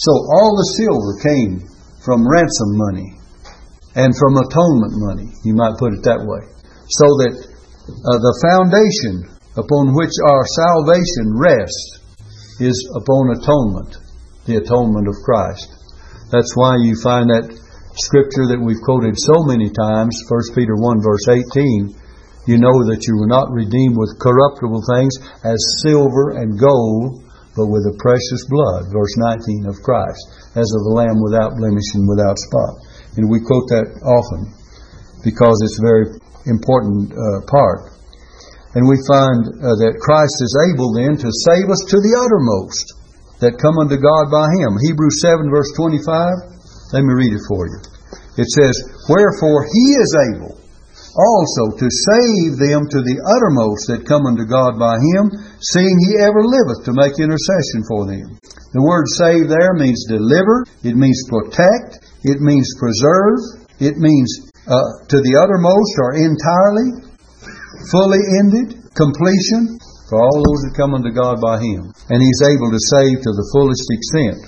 So 0.00 0.12
all 0.32 0.56
the 0.56 0.70
silver 0.80 1.12
came 1.20 1.52
from 2.00 2.24
ransom 2.24 2.72
money 2.72 3.20
and 3.94 4.16
from 4.16 4.40
atonement 4.40 4.96
money, 4.96 5.28
you 5.44 5.54
might 5.54 5.76
put 5.76 5.92
it 5.92 6.02
that 6.08 6.24
way. 6.24 6.42
So 6.88 7.06
that 7.20 7.32
uh, 7.38 8.18
the 8.18 8.34
foundation 8.42 9.28
upon 9.56 9.94
which 9.94 10.14
our 10.26 10.44
salvation 10.58 11.34
rests 11.34 12.02
is 12.58 12.76
upon 12.94 13.34
atonement, 13.34 13.98
the 14.46 14.58
atonement 14.58 15.06
of 15.06 15.14
Christ. 15.24 15.70
That's 16.30 16.54
why 16.54 16.82
you 16.82 16.98
find 16.98 17.30
that 17.30 17.50
scripture 17.94 18.50
that 18.50 18.62
we've 18.62 18.82
quoted 18.82 19.14
so 19.14 19.46
many 19.46 19.70
times, 19.70 20.18
1 20.26 20.58
Peter 20.58 20.74
1 20.74 20.98
verse 20.98 21.26
18, 21.30 21.94
you 22.50 22.58
know 22.58 22.84
that 22.90 23.06
you 23.06 23.16
were 23.16 23.30
not 23.30 23.54
redeemed 23.54 23.96
with 23.96 24.20
corruptible 24.20 24.82
things 24.84 25.14
as 25.46 25.56
silver 25.80 26.36
and 26.36 26.58
gold, 26.58 27.24
but 27.54 27.70
with 27.70 27.86
the 27.86 27.96
precious 28.02 28.42
blood, 28.50 28.90
verse 28.90 29.14
19 29.16 29.70
of 29.70 29.78
Christ, 29.80 30.20
as 30.58 30.66
of 30.74 30.82
a 30.90 30.92
lamb 30.92 31.22
without 31.22 31.54
blemish 31.56 31.94
and 31.94 32.04
without 32.04 32.36
spot. 32.50 32.74
And 33.16 33.30
we 33.30 33.38
quote 33.38 33.70
that 33.70 33.86
often 34.02 34.50
because 35.22 35.56
it's 35.62 35.78
a 35.78 35.86
very 35.86 36.06
important 36.50 37.14
uh, 37.14 37.46
part. 37.46 37.93
And 38.74 38.90
we 38.90 38.98
find 39.06 39.54
uh, 39.62 39.78
that 39.78 40.02
Christ 40.02 40.36
is 40.42 40.54
able 40.74 40.90
then 40.98 41.14
to 41.14 41.30
save 41.46 41.70
us 41.70 41.82
to 41.94 41.98
the 42.02 42.14
uttermost 42.18 42.86
that 43.38 43.62
come 43.62 43.78
unto 43.78 43.94
God 43.94 44.30
by 44.34 44.50
Him. 44.58 44.74
Hebrews 44.82 45.22
7 45.22 45.46
verse 45.46 45.70
25. 45.78 46.94
Let 46.94 47.06
me 47.06 47.14
read 47.14 47.34
it 47.34 47.46
for 47.46 47.66
you. 47.70 47.78
It 48.34 48.50
says, 48.50 48.74
Wherefore 49.06 49.62
he 49.70 49.86
is 49.94 50.12
able 50.34 50.58
also 51.14 51.78
to 51.78 51.86
save 51.86 52.58
them 52.58 52.90
to 52.90 52.98
the 52.98 53.18
uttermost 53.22 53.86
that 53.86 54.10
come 54.10 54.26
unto 54.26 54.42
God 54.42 54.74
by 54.78 54.98
him, 55.14 55.30
seeing 55.62 55.94
he 56.02 56.18
ever 56.18 56.42
liveth 56.42 56.82
to 56.86 56.98
make 56.98 57.22
intercession 57.22 57.86
for 57.86 58.06
them. 58.10 58.34
The 58.74 58.82
word 58.82 59.06
save 59.14 59.46
there 59.46 59.78
means 59.78 60.10
deliver, 60.10 60.66
it 60.82 60.98
means 60.98 61.22
protect, 61.30 62.02
it 62.26 62.42
means 62.42 62.66
preserve, 62.74 63.62
it 63.78 63.94
means 64.02 64.50
uh, 64.66 65.06
to 65.06 65.18
the 65.22 65.38
uttermost 65.38 65.94
or 66.02 66.18
entirely, 66.18 67.03
fully 67.90 68.22
ended, 68.40 68.78
completion, 68.94 69.78
for 70.08 70.20
all 70.20 70.38
those 70.44 70.62
that 70.68 70.76
come 70.76 70.94
unto 70.94 71.10
God 71.10 71.40
by 71.40 71.58
him. 71.58 71.90
And 72.10 72.20
he's 72.20 72.42
able 72.44 72.70
to 72.70 72.82
save 72.92 73.24
to 73.24 73.32
the 73.32 73.48
fullest 73.54 73.86
extent. 73.88 74.38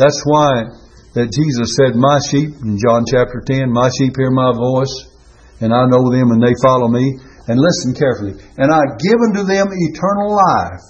That's 0.00 0.22
why 0.24 0.70
that 1.18 1.34
Jesus 1.34 1.74
said, 1.74 1.98
My 1.98 2.22
sheep, 2.30 2.54
in 2.62 2.78
John 2.78 3.04
chapter 3.08 3.42
10, 3.42 3.70
my 3.72 3.90
sheep 3.98 4.14
hear 4.16 4.30
my 4.30 4.54
voice, 4.54 4.92
and 5.60 5.74
I 5.74 5.86
know 5.90 6.06
them 6.08 6.30
and 6.30 6.42
they 6.42 6.54
follow 6.62 6.88
me. 6.88 7.18
And 7.48 7.56
listen 7.56 7.96
carefully. 7.96 8.36
And 8.60 8.68
I 8.68 8.84
give 9.00 9.16
unto 9.24 9.40
them 9.48 9.72
eternal 9.72 10.36
life, 10.36 10.84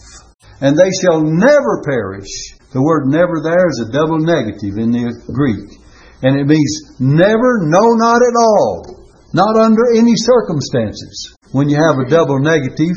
and 0.58 0.74
they 0.74 0.90
shall 0.90 1.22
never 1.22 1.86
perish. 1.86 2.26
The 2.74 2.82
word 2.82 3.06
never 3.06 3.38
there 3.46 3.70
is 3.70 3.86
a 3.86 3.92
double 3.94 4.18
negative 4.18 4.74
in 4.74 4.90
the 4.90 5.14
Greek. 5.30 5.78
And 6.20 6.34
it 6.34 6.50
means 6.50 6.98
never, 6.98 7.62
no, 7.62 7.94
not 7.94 8.18
at 8.26 8.34
all. 8.34 9.06
Not 9.32 9.54
under 9.54 9.94
any 9.94 10.18
circumstances. 10.18 11.37
When 11.52 11.72
you 11.72 11.80
have 11.80 11.96
a 11.96 12.10
double 12.12 12.44
negative 12.44 12.92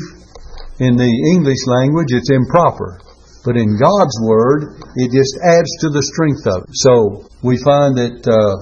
in 0.76 1.00
the 1.00 1.12
English 1.32 1.64
language, 1.64 2.12
it's 2.12 2.28
improper. 2.28 3.00
But 3.48 3.56
in 3.56 3.80
God's 3.80 4.16
Word, 4.20 4.76
it 5.00 5.08
just 5.08 5.34
adds 5.40 5.72
to 5.80 5.88
the 5.88 6.04
strength 6.04 6.44
of 6.44 6.68
it. 6.68 6.76
So 6.84 7.24
we 7.40 7.56
find 7.64 7.96
that 7.96 8.20
uh, 8.28 8.54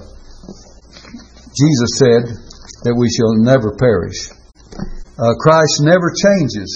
Jesus 1.53 1.93
said 1.99 2.23
that 2.87 2.95
we 2.95 3.11
shall 3.11 3.35
never 3.43 3.75
perish. 3.75 4.31
Uh, 5.19 5.35
Christ 5.43 5.83
never 5.83 6.15
changes. 6.15 6.71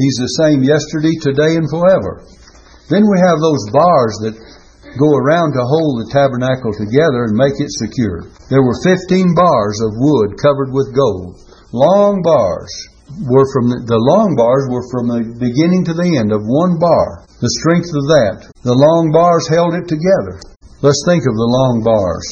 He's 0.00 0.18
the 0.18 0.34
same 0.40 0.64
yesterday, 0.64 1.14
today, 1.20 1.60
and 1.60 1.68
forever. 1.68 2.24
Then 2.88 3.04
we 3.04 3.18
have 3.28 3.44
those 3.44 3.64
bars 3.76 4.14
that 4.24 4.40
go 4.96 5.10
around 5.14 5.52
to 5.52 5.68
hold 5.68 6.00
the 6.00 6.10
tabernacle 6.10 6.72
together 6.74 7.28
and 7.28 7.36
make 7.36 7.60
it 7.60 7.70
secure. 7.70 8.24
There 8.48 8.64
were 8.64 8.80
15 8.82 9.36
bars 9.36 9.78
of 9.84 9.94
wood 10.00 10.40
covered 10.40 10.72
with 10.74 10.96
gold, 10.96 11.38
long 11.74 12.22
bars. 12.22 12.70
were 13.26 13.46
from 13.50 13.74
the, 13.74 13.82
the 13.82 13.98
long 13.98 14.38
bars 14.38 14.70
were 14.70 14.86
from 14.94 15.10
the 15.10 15.26
beginning 15.42 15.82
to 15.90 15.94
the 15.94 16.06
end 16.06 16.30
of 16.30 16.46
one 16.46 16.78
bar. 16.78 17.26
The 17.42 17.50
strength 17.60 17.90
of 17.90 18.06
that. 18.14 18.46
The 18.62 18.78
long 18.78 19.10
bars 19.10 19.50
held 19.50 19.74
it 19.74 19.90
together. 19.90 20.38
Let's 20.86 21.02
think 21.02 21.26
of 21.26 21.34
the 21.34 21.50
long 21.50 21.82
bars. 21.82 22.26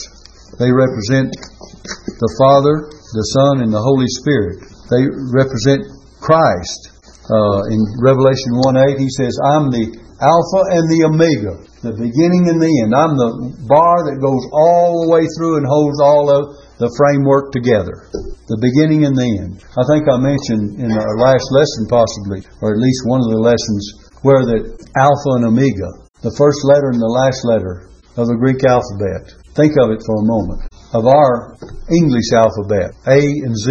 They 0.63 0.71
represent 0.71 1.35
the 1.35 2.33
Father, 2.39 2.87
the 2.87 3.27
Son, 3.35 3.67
and 3.67 3.75
the 3.75 3.83
Holy 3.83 4.07
Spirit. 4.23 4.63
They 4.95 5.03
represent 5.35 5.91
Christ. 6.23 6.95
Uh, 7.27 7.67
in 7.71 7.81
Revelation 7.99 8.61
1 8.63 8.95
8, 8.95 8.99
he 8.99 9.11
says, 9.11 9.35
I'm 9.43 9.71
the 9.75 9.91
Alpha 10.23 10.63
and 10.79 10.87
the 10.87 11.03
Omega, 11.11 11.55
the 11.83 11.99
beginning 11.99 12.47
and 12.47 12.63
the 12.63 12.71
end. 12.87 12.95
I'm 12.95 13.19
the 13.19 13.59
bar 13.67 14.07
that 14.07 14.23
goes 14.23 14.43
all 14.55 15.03
the 15.03 15.11
way 15.11 15.27
through 15.35 15.59
and 15.59 15.67
holds 15.67 15.99
all 15.99 16.31
of 16.31 16.63
the 16.83 16.91
framework 16.99 17.55
together. 17.55 18.11
The 18.51 18.59
beginning 18.59 19.07
and 19.07 19.15
the 19.15 19.31
end. 19.39 19.63
I 19.79 19.87
think 19.87 20.03
I 20.11 20.19
mentioned 20.19 20.83
in 20.83 20.91
our 20.91 21.15
last 21.15 21.47
lesson, 21.55 21.87
possibly, 21.87 22.43
or 22.59 22.75
at 22.75 22.83
least 22.83 23.07
one 23.07 23.23
of 23.23 23.31
the 23.31 23.39
lessons, 23.39 24.11
where 24.27 24.43
the 24.43 24.75
Alpha 24.99 25.31
and 25.39 25.47
Omega, 25.47 25.91
the 26.27 26.35
first 26.35 26.67
letter 26.67 26.91
and 26.91 26.99
the 26.99 27.07
last 27.23 27.47
letter 27.47 27.87
of 28.19 28.27
the 28.27 28.35
Greek 28.35 28.67
alphabet. 28.67 29.31
Think 29.55 29.79
of 29.79 29.95
it 29.95 30.03
for 30.03 30.27
a 30.27 30.27
moment. 30.27 30.67
Of 30.91 31.07
our 31.07 31.55
English 31.87 32.35
alphabet, 32.35 32.99
A 33.07 33.23
and 33.47 33.55
Z, 33.55 33.71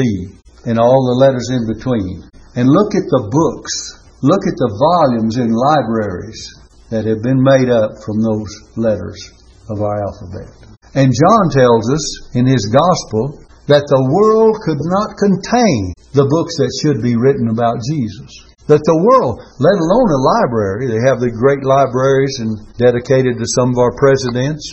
and 0.71 0.79
all 0.79 1.03
the 1.11 1.19
letters 1.19 1.51
in 1.51 1.67
between. 1.67 2.23
And 2.55 2.71
look 2.71 2.95
at 2.95 3.11
the 3.11 3.27
books, 3.27 4.07
look 4.23 4.43
at 4.47 4.55
the 4.55 4.71
volumes 4.71 5.35
in 5.35 5.51
libraries 5.51 6.39
that 6.95 7.03
have 7.03 7.19
been 7.19 7.43
made 7.43 7.67
up 7.67 7.91
from 8.07 8.23
those 8.23 8.51
letters 8.79 9.19
of 9.67 9.83
our 9.83 9.99
alphabet. 9.99 10.70
And 10.93 11.07
John 11.07 11.45
tells 11.55 11.87
us 11.87 12.35
in 12.35 12.45
his 12.45 12.67
gospel 12.67 13.39
that 13.71 13.87
the 13.87 14.05
world 14.11 14.59
could 14.67 14.83
not 14.83 15.15
contain 15.15 15.95
the 16.11 16.27
books 16.27 16.59
that 16.59 16.75
should 16.83 16.99
be 16.99 17.15
written 17.15 17.47
about 17.47 17.79
Jesus. 17.87 18.27
That 18.67 18.83
the 18.83 19.03
world, 19.03 19.39
let 19.63 19.79
alone 19.79 20.09
a 20.11 20.21
library, 20.21 20.91
they 20.91 21.01
have 21.07 21.23
the 21.23 21.31
great 21.31 21.63
libraries 21.63 22.43
and 22.43 22.59
dedicated 22.75 23.39
to 23.39 23.53
some 23.55 23.71
of 23.71 23.79
our 23.79 23.95
presidents, 23.95 24.63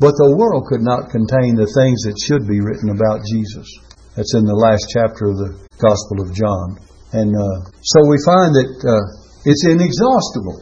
but 0.00 0.16
the 0.16 0.36
world 0.36 0.64
could 0.68 0.80
not 0.80 1.12
contain 1.12 1.56
the 1.56 1.68
things 1.68 2.08
that 2.08 2.20
should 2.24 2.48
be 2.48 2.64
written 2.64 2.96
about 2.96 3.24
Jesus. 3.28 3.68
That's 4.16 4.32
in 4.32 4.48
the 4.48 4.56
last 4.56 4.88
chapter 4.88 5.28
of 5.28 5.36
the 5.36 5.52
Gospel 5.76 6.24
of 6.24 6.32
John. 6.32 6.80
And 7.12 7.36
uh, 7.36 7.68
so 7.84 7.98
we 8.08 8.16
find 8.24 8.56
that 8.56 8.72
uh, 8.80 9.04
it's 9.44 9.68
inexhaustible. 9.68 10.56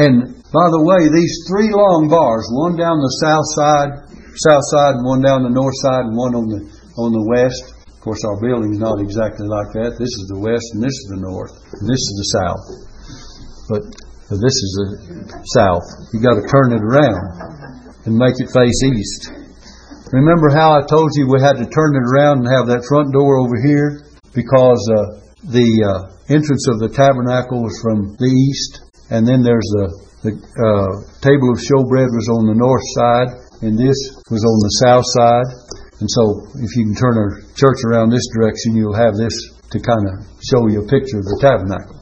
And 0.00 0.40
by 0.50 0.66
the 0.72 0.82
way, 0.82 1.08
these 1.12 1.46
three 1.46 1.70
long 1.70 2.08
bars, 2.08 2.48
one 2.50 2.74
down 2.74 2.98
the 2.98 3.16
south 3.22 3.48
side, 3.54 4.09
south 4.46 4.64
side, 4.72 4.96
and 4.96 5.04
one 5.04 5.20
down 5.20 5.44
the 5.44 5.52
north 5.52 5.76
side, 5.84 6.08
and 6.08 6.16
one 6.16 6.34
on 6.34 6.46
the 6.48 6.60
on 6.96 7.12
the 7.12 7.26
west. 7.28 7.76
Of 7.88 8.00
course, 8.00 8.24
our 8.24 8.40
building's 8.40 8.80
not 8.80 8.96
exactly 9.00 9.44
like 9.44 9.76
that. 9.76 10.00
This 10.00 10.08
is 10.08 10.24
the 10.32 10.40
west, 10.40 10.72
and 10.72 10.80
this 10.80 10.96
is 10.96 11.06
the 11.12 11.20
north, 11.20 11.52
and 11.76 11.84
this 11.84 12.00
is 12.00 12.14
the 12.16 12.28
south. 12.40 12.64
But 13.68 13.84
this 14.40 14.56
is 14.56 14.70
the 14.78 14.88
south. 15.58 15.84
You 16.16 16.24
got 16.24 16.40
to 16.40 16.46
turn 16.48 16.72
it 16.72 16.80
around 16.80 17.90
and 18.06 18.16
make 18.16 18.40
it 18.40 18.48
face 18.54 18.80
east. 18.88 19.36
Remember 20.16 20.50
how 20.50 20.74
I 20.74 20.82
told 20.88 21.12
you 21.14 21.28
we 21.28 21.42
had 21.42 21.60
to 21.60 21.68
turn 21.68 21.92
it 21.94 22.06
around 22.08 22.42
and 22.42 22.48
have 22.50 22.66
that 22.72 22.88
front 22.88 23.12
door 23.12 23.38
over 23.42 23.58
here 23.62 24.02
because 24.34 24.80
uh, 24.90 25.20
the 25.50 25.68
uh, 25.82 26.32
entrance 26.32 26.66
of 26.66 26.78
the 26.78 26.90
tabernacle 26.90 27.62
was 27.62 27.78
from 27.82 28.16
the 28.18 28.30
east, 28.30 28.80
and 29.10 29.26
then 29.26 29.42
there's 29.42 29.66
the, 29.76 29.86
the 30.30 30.32
uh, 30.34 30.90
table 31.22 31.50
of 31.50 31.58
showbread 31.62 32.10
was 32.10 32.30
on 32.30 32.46
the 32.46 32.58
north 32.58 32.86
side, 32.94 33.49
and 33.60 33.76
this 33.76 33.98
was 34.32 34.42
on 34.44 34.58
the 34.64 34.74
south 34.84 35.06
side. 35.16 35.48
And 36.00 36.08
so, 36.08 36.48
if 36.64 36.72
you 36.76 36.88
can 36.88 36.96
turn 36.96 37.16
our 37.20 37.44
church 37.56 37.84
around 37.84 38.08
this 38.08 38.24
direction, 38.32 38.72
you'll 38.72 38.96
have 38.96 39.20
this 39.20 39.36
to 39.72 39.78
kind 39.78 40.00
of 40.08 40.24
show 40.40 40.64
you 40.72 40.80
a 40.80 40.88
picture 40.88 41.20
of 41.20 41.28
the 41.28 41.38
tabernacle. 41.44 42.00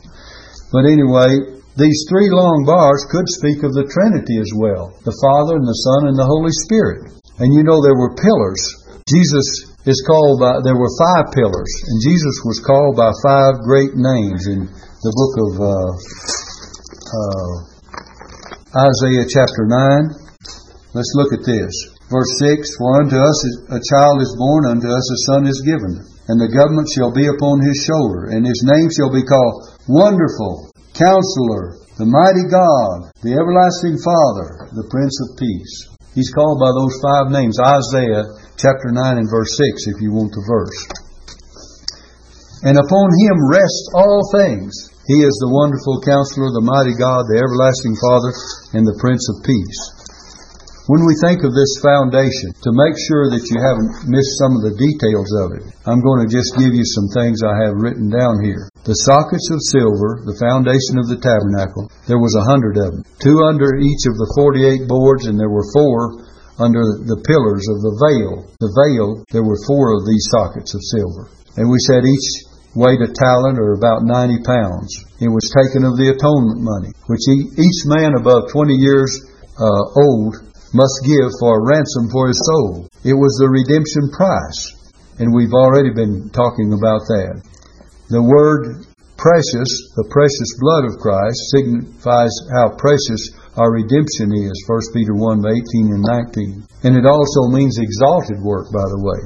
But 0.70 0.86
anyway, 0.86 1.58
these 1.74 2.06
three 2.06 2.30
long 2.30 2.62
bars 2.62 3.02
could 3.10 3.26
speak 3.26 3.66
of 3.66 3.74
the 3.74 3.90
Trinity 3.90 4.38
as 4.38 4.54
well 4.54 4.94
the 5.02 5.14
Father, 5.18 5.58
and 5.58 5.66
the 5.66 5.82
Son, 5.82 6.10
and 6.10 6.16
the 6.18 6.26
Holy 6.26 6.54
Spirit. 6.66 7.10
And 7.42 7.50
you 7.54 7.66
know, 7.66 7.82
there 7.82 7.98
were 7.98 8.18
pillars. 8.18 8.62
Jesus 9.10 9.78
is 9.86 9.98
called 10.06 10.38
by, 10.42 10.62
there 10.62 10.78
were 10.78 10.90
five 10.98 11.34
pillars, 11.34 11.72
and 11.90 11.98
Jesus 12.02 12.36
was 12.46 12.62
called 12.62 12.94
by 12.98 13.10
five 13.24 13.62
great 13.66 13.98
names 13.98 14.46
in 14.46 14.66
the 14.68 15.12
book 15.14 15.34
of 15.42 15.50
uh, 15.58 15.90
uh, 17.08 17.54
Isaiah 18.90 19.26
chapter 19.26 19.64
9. 19.66 20.27
Let's 20.96 21.12
look 21.20 21.36
at 21.36 21.44
this. 21.44 21.72
Verse 22.08 22.32
6 22.40 22.80
For 22.80 23.04
unto 23.04 23.20
us 23.20 23.38
a 23.68 23.80
child 23.92 24.24
is 24.24 24.32
born, 24.40 24.64
unto 24.72 24.88
us 24.88 25.04
a 25.04 25.20
son 25.28 25.44
is 25.44 25.60
given, 25.60 26.00
and 26.32 26.40
the 26.40 26.48
government 26.48 26.88
shall 26.88 27.12
be 27.12 27.28
upon 27.28 27.60
his 27.60 27.76
shoulder, 27.84 28.32
and 28.32 28.48
his 28.48 28.64
name 28.64 28.88
shall 28.88 29.12
be 29.12 29.20
called 29.20 29.76
Wonderful, 29.84 30.72
Counselor, 30.96 31.76
the 32.00 32.08
Mighty 32.08 32.48
God, 32.48 33.12
the 33.20 33.36
Everlasting 33.36 34.00
Father, 34.00 34.72
the 34.72 34.88
Prince 34.88 35.12
of 35.28 35.36
Peace. 35.36 35.92
He's 36.16 36.32
called 36.32 36.56
by 36.56 36.72
those 36.72 36.96
five 37.04 37.28
names. 37.36 37.60
Isaiah 37.60 38.24
chapter 38.56 38.88
9 38.88 38.96
and 39.20 39.28
verse 39.28 39.60
6, 39.60 39.92
if 39.92 40.00
you 40.00 40.16
want 40.16 40.32
the 40.32 40.42
verse. 40.48 40.78
And 42.64 42.80
upon 42.80 43.08
him 43.28 43.36
rest 43.52 43.92
all 43.92 44.24
things. 44.32 44.72
He 45.04 45.20
is 45.20 45.36
the 45.40 45.52
wonderful 45.52 46.00
counselor, 46.00 46.48
the 46.52 46.64
mighty 46.64 46.96
God, 46.96 47.28
the 47.28 47.40
everlasting 47.40 47.96
Father, 48.00 48.32
and 48.76 48.84
the 48.88 48.98
Prince 49.00 49.24
of 49.30 49.44
Peace. 49.44 49.97
When 50.88 51.04
we 51.04 51.20
think 51.20 51.44
of 51.44 51.52
this 51.52 51.84
foundation, 51.84 52.56
to 52.64 52.72
make 52.72 52.96
sure 52.96 53.28
that 53.28 53.44
you 53.44 53.60
haven't 53.60 54.08
missed 54.08 54.40
some 54.40 54.56
of 54.56 54.64
the 54.64 54.72
details 54.72 55.28
of 55.36 55.48
it, 55.60 55.64
I'm 55.84 56.00
going 56.00 56.24
to 56.24 56.32
just 56.32 56.56
give 56.56 56.72
you 56.72 56.80
some 56.96 57.12
things 57.12 57.44
I 57.44 57.60
have 57.60 57.76
written 57.76 58.08
down 58.08 58.40
here. 58.40 58.72
The 58.88 58.96
sockets 59.04 59.52
of 59.52 59.60
silver, 59.68 60.24
the 60.24 60.40
foundation 60.40 60.96
of 60.96 61.12
the 61.12 61.20
tabernacle, 61.20 61.92
there 62.08 62.16
was 62.16 62.32
a 62.40 62.48
hundred 62.48 62.80
of 62.80 62.96
them. 62.96 63.04
Two 63.20 63.36
under 63.44 63.76
each 63.76 64.08
of 64.08 64.16
the 64.16 64.32
forty-eight 64.32 64.88
boards, 64.88 65.28
and 65.28 65.36
there 65.36 65.52
were 65.52 65.68
four 65.76 66.24
under 66.56 66.80
the 67.04 67.20
pillars 67.20 67.68
of 67.68 67.84
the 67.84 67.92
veil. 68.08 68.48
The 68.56 68.72
veil, 68.72 69.20
there 69.28 69.44
were 69.44 69.60
four 69.68 69.92
of 69.92 70.08
these 70.08 70.24
sockets 70.32 70.72
of 70.72 70.80
silver. 70.88 71.28
And 71.60 71.68
we 71.68 71.76
said 71.84 72.00
each 72.08 72.48
weighed 72.72 73.04
a 73.04 73.12
talent 73.12 73.60
or 73.60 73.76
about 73.76 74.08
90 74.08 74.40
pounds. 74.40 74.88
It 75.20 75.28
was 75.28 75.52
taken 75.52 75.84
of 75.84 76.00
the 76.00 76.16
atonement 76.16 76.64
money, 76.64 76.96
which 77.12 77.28
each 77.28 77.84
man 77.84 78.16
above 78.16 78.48
20 78.56 78.72
years 78.72 79.12
uh, 79.60 79.84
old 79.92 80.47
must 80.74 81.04
give 81.04 81.30
for 81.40 81.58
a 81.58 81.64
ransom 81.64 82.10
for 82.12 82.28
his 82.28 82.40
soul. 82.44 82.88
It 83.04 83.16
was 83.16 83.34
the 83.40 83.48
redemption 83.48 84.10
price. 84.12 84.78
And 85.18 85.34
we've 85.34 85.54
already 85.54 85.90
been 85.90 86.30
talking 86.30 86.72
about 86.72 87.02
that. 87.10 87.42
The 88.08 88.22
word 88.22 88.86
precious, 89.18 89.70
the 89.98 90.06
precious 90.14 90.50
blood 90.62 90.86
of 90.86 91.02
Christ, 91.02 91.38
signifies 91.50 92.30
how 92.54 92.78
precious 92.78 93.34
our 93.58 93.74
redemption 93.74 94.30
is, 94.30 94.54
1 94.70 94.94
Peter 94.94 95.18
1 95.18 95.42
18 95.42 95.90
and 95.90 96.04
19. 96.06 96.86
And 96.86 96.94
it 96.94 97.04
also 97.04 97.50
means 97.50 97.76
exalted 97.82 98.38
work, 98.38 98.70
by 98.70 98.86
the 98.86 99.02
way. 99.02 99.20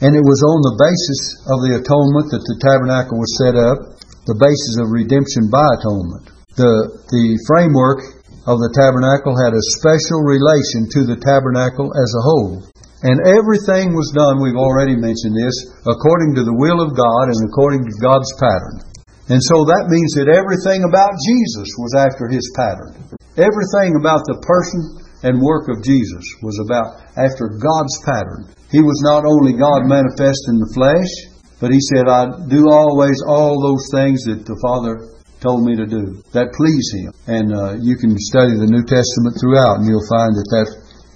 And 0.00 0.16
it 0.16 0.24
was 0.24 0.40
on 0.40 0.58
the 0.64 0.80
basis 0.80 1.20
of 1.52 1.60
the 1.60 1.76
atonement 1.76 2.32
that 2.32 2.40
the 2.40 2.58
tabernacle 2.64 3.20
was 3.20 3.36
set 3.36 3.52
up, 3.52 4.00
the 4.24 4.40
basis 4.40 4.80
of 4.80 4.88
redemption 4.88 5.52
by 5.52 5.68
atonement. 5.76 6.32
The, 6.56 7.04
the 7.12 7.36
framework 7.44 8.19
of 8.48 8.56
the 8.56 8.72
tabernacle 8.72 9.36
had 9.36 9.52
a 9.52 9.68
special 9.76 10.24
relation 10.24 10.88
to 10.96 11.04
the 11.04 11.20
tabernacle 11.20 11.92
as 11.92 12.10
a 12.16 12.24
whole. 12.24 12.64
And 13.00 13.20
everything 13.24 13.96
was 13.96 14.12
done, 14.12 14.40
we've 14.40 14.60
already 14.60 14.96
mentioned 14.96 15.32
this, 15.32 15.56
according 15.88 16.36
to 16.36 16.44
the 16.44 16.56
will 16.56 16.84
of 16.84 16.92
God 16.92 17.32
and 17.32 17.40
according 17.48 17.88
to 17.88 18.00
God's 18.00 18.28
pattern. 18.36 18.84
And 19.32 19.40
so 19.40 19.64
that 19.64 19.88
means 19.88 20.12
that 20.18 20.28
everything 20.28 20.84
about 20.84 21.16
Jesus 21.24 21.68
was 21.80 21.96
after 21.96 22.28
his 22.28 22.44
pattern. 22.52 22.92
Everything 23.40 23.96
about 23.96 24.26
the 24.28 24.42
person 24.44 25.00
and 25.22 25.40
work 25.40 25.68
of 25.68 25.84
Jesus 25.84 26.24
was 26.44 26.60
about 26.60 27.00
after 27.16 27.56
God's 27.60 27.96
pattern. 28.04 28.52
He 28.72 28.80
was 28.84 29.00
not 29.04 29.24
only 29.24 29.56
God 29.56 29.88
manifest 29.88 30.48
in 30.48 30.60
the 30.60 30.72
flesh, 30.76 31.12
but 31.60 31.72
he 31.72 31.80
said, 31.92 32.08
I 32.08 32.26
do 32.48 32.68
always 32.72 33.20
all 33.24 33.60
those 33.60 33.84
things 33.92 34.24
that 34.24 34.44
the 34.44 34.58
Father 34.64 35.08
told 35.40 35.64
me 35.64 35.72
to 35.76 35.86
do 35.88 36.20
that 36.36 36.52
please 36.52 36.92
him. 36.92 37.12
And 37.26 37.52
uh, 37.52 37.76
you 37.80 37.96
can 37.96 38.12
study 38.30 38.56
the 38.60 38.68
New 38.68 38.84
Testament 38.84 39.40
throughout, 39.40 39.80
and 39.80 39.88
you'll 39.88 40.08
find 40.08 40.36
that 40.36 40.48
that 40.52 40.68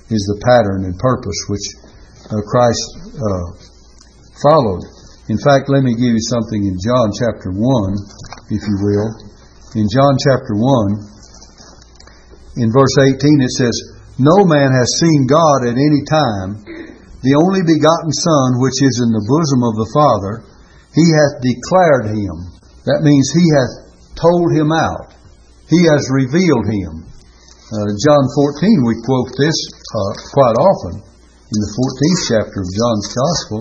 is 0.08 0.24
the 0.28 0.40
pattern 0.40 0.84
and 0.88 0.96
purpose 0.96 1.36
which 1.48 1.66
uh, 2.32 2.40
Christ 2.48 2.84
uh, 3.20 3.52
followed. 4.40 4.80
In 5.28 5.36
fact, 5.40 5.68
let 5.72 5.84
me 5.84 5.96
give 5.96 6.12
you 6.12 6.20
something 6.32 6.64
in 6.68 6.76
John 6.80 7.12
chapter 7.16 7.52
1, 7.52 7.60
if 8.52 8.60
you 8.60 8.76
will. 8.80 9.08
In 9.76 9.88
John 9.88 10.16
chapter 10.20 10.52
1, 10.56 12.60
in 12.60 12.68
verse 12.70 12.96
18, 13.00 13.40
it 13.40 13.50
says, 13.56 13.72
No 14.20 14.44
man 14.44 14.70
has 14.72 15.00
seen 15.00 15.26
God 15.26 15.64
at 15.68 15.78
any 15.80 16.04
time. 16.04 16.60
The 17.24 17.40
only 17.40 17.64
begotten 17.64 18.12
Son, 18.12 18.60
which 18.60 18.84
is 18.84 19.00
in 19.00 19.16
the 19.16 19.24
bosom 19.24 19.64
of 19.64 19.80
the 19.80 19.88
Father, 19.96 20.44
he 20.92 21.08
hath 21.08 21.40
declared 21.40 22.12
him. 22.12 22.52
That 22.84 23.00
means 23.00 23.32
he 23.32 23.48
hath 23.56 23.83
told 24.18 24.54
him 24.54 24.70
out. 24.72 25.14
He 25.68 25.80
has 25.90 26.06
revealed 26.12 26.66
him. 26.68 27.06
Uh, 27.74 27.88
John 28.04 28.24
14, 28.60 28.86
we 28.86 28.94
quote 29.02 29.32
this 29.40 29.56
uh, 29.90 30.12
quite 30.36 30.58
often 30.60 31.00
in 31.00 31.58
the 31.58 31.72
14th 31.74 32.22
chapter 32.30 32.58
of 32.60 32.68
John's 32.70 33.08
Gospel. 33.14 33.60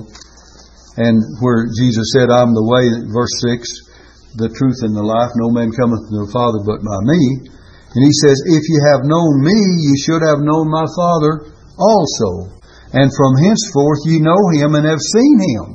and 0.97 1.17
where 1.41 1.65
Jesus 1.73 2.13
said, 2.13 2.29
I'm 2.29 2.53
the 2.53 2.67
way, 2.69 2.85
verse 3.09 3.33
6, 3.49 4.37
the 4.37 4.53
truth 4.53 4.81
and 4.85 4.93
the 4.93 5.05
life. 5.05 5.33
No 5.37 5.49
man 5.49 5.73
cometh 5.73 6.05
to 6.09 6.17
the 6.25 6.33
Father 6.33 6.61
but 6.61 6.81
by 6.85 6.99
me. 7.05 7.21
And 7.93 8.01
he 8.01 8.13
says, 8.25 8.37
If 8.49 8.65
you 8.65 8.79
have 8.93 9.05
known 9.05 9.41
me, 9.45 9.57
you 9.85 9.95
should 10.01 10.25
have 10.25 10.41
known 10.41 10.69
my 10.69 10.85
Father 10.97 11.53
also. 11.77 12.53
And 12.93 13.09
from 13.09 13.41
henceforth 13.41 14.05
ye 14.05 14.21
know 14.21 14.41
him 14.57 14.77
and 14.77 14.85
have 14.85 15.01
seen 15.01 15.37
him. 15.53 15.65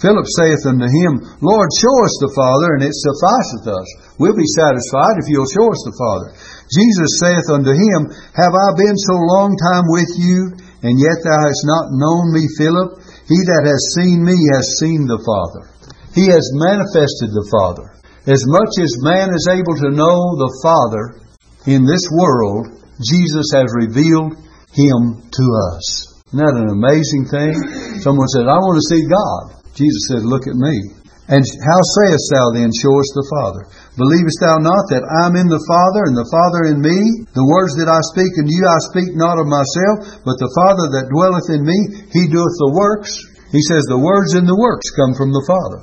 Philip 0.00 0.26
saith 0.34 0.66
unto 0.66 0.88
him, 0.88 1.12
Lord, 1.40 1.68
show 1.78 1.94
us 2.02 2.16
the 2.18 2.34
Father, 2.34 2.74
and 2.74 2.82
it 2.82 2.96
sufficeth 2.96 3.70
us. 3.70 3.88
We'll 4.22 4.38
be 4.38 4.54
satisfied 4.54 5.18
if 5.18 5.26
you'll 5.26 5.50
show 5.50 5.66
us 5.66 5.82
the 5.82 5.98
Father. 5.98 6.30
Jesus 6.70 7.18
saith 7.18 7.50
unto 7.50 7.74
him, 7.74 8.06
Have 8.38 8.54
I 8.54 8.78
been 8.78 8.94
so 8.94 9.18
long 9.18 9.58
time 9.58 9.90
with 9.90 10.14
you, 10.14 10.54
and 10.86 10.94
yet 10.94 11.26
thou 11.26 11.42
hast 11.42 11.66
not 11.66 11.90
known 11.90 12.30
me, 12.30 12.46
Philip? 12.54 13.02
He 13.26 13.34
that 13.50 13.66
has 13.66 13.98
seen 13.98 14.22
me 14.22 14.38
has 14.54 14.78
seen 14.78 15.10
the 15.10 15.18
Father. 15.26 15.74
He 16.14 16.30
has 16.30 16.54
manifested 16.54 17.34
the 17.34 17.50
Father. 17.50 17.98
As 18.30 18.46
much 18.46 18.78
as 18.78 19.02
man 19.02 19.34
is 19.34 19.50
able 19.50 19.74
to 19.82 19.90
know 19.90 20.38
the 20.38 20.54
Father 20.62 21.18
in 21.66 21.82
this 21.82 22.06
world, 22.14 22.78
Jesus 23.02 23.50
has 23.58 23.74
revealed 23.74 24.38
him 24.70 25.18
to 25.18 25.44
us. 25.74 26.22
Isn't 26.30 26.46
that 26.46 26.62
an 26.62 26.70
amazing 26.70 27.26
thing? 27.26 27.58
Someone 28.06 28.30
said, 28.30 28.46
I 28.46 28.62
want 28.62 28.78
to 28.78 28.86
see 28.86 29.02
God. 29.02 29.66
Jesus 29.74 30.14
said, 30.14 30.22
Look 30.22 30.46
at 30.46 30.54
me. 30.54 31.01
And 31.32 31.40
how 31.64 31.80
sayest 31.96 32.28
thou 32.28 32.52
then, 32.52 32.68
Show 32.76 32.92
us 32.92 33.08
the 33.16 33.24
Father? 33.32 33.64
Believest 33.96 34.36
thou 34.44 34.60
not 34.60 34.84
that 34.92 35.00
I'm 35.00 35.32
in 35.32 35.48
the 35.48 35.64
Father, 35.64 36.04
and 36.04 36.12
the 36.12 36.28
Father 36.28 36.68
in 36.68 36.84
me? 36.84 37.24
The 37.32 37.48
words 37.48 37.72
that 37.80 37.88
I 37.88 38.04
speak 38.12 38.36
unto 38.36 38.52
you, 38.52 38.68
I 38.68 38.76
speak 38.92 39.16
not 39.16 39.40
of 39.40 39.48
myself, 39.48 40.20
but 40.28 40.36
the 40.36 40.52
Father 40.52 40.92
that 40.92 41.08
dwelleth 41.08 41.48
in 41.48 41.64
me, 41.64 42.04
he 42.12 42.28
doeth 42.28 42.56
the 42.60 42.76
works. 42.76 43.16
He 43.48 43.64
says 43.64 43.80
the 43.88 43.96
words 43.96 44.36
and 44.36 44.44
the 44.44 44.60
works 44.60 44.92
come 44.92 45.16
from 45.16 45.32
the 45.32 45.44
Father. 45.48 45.80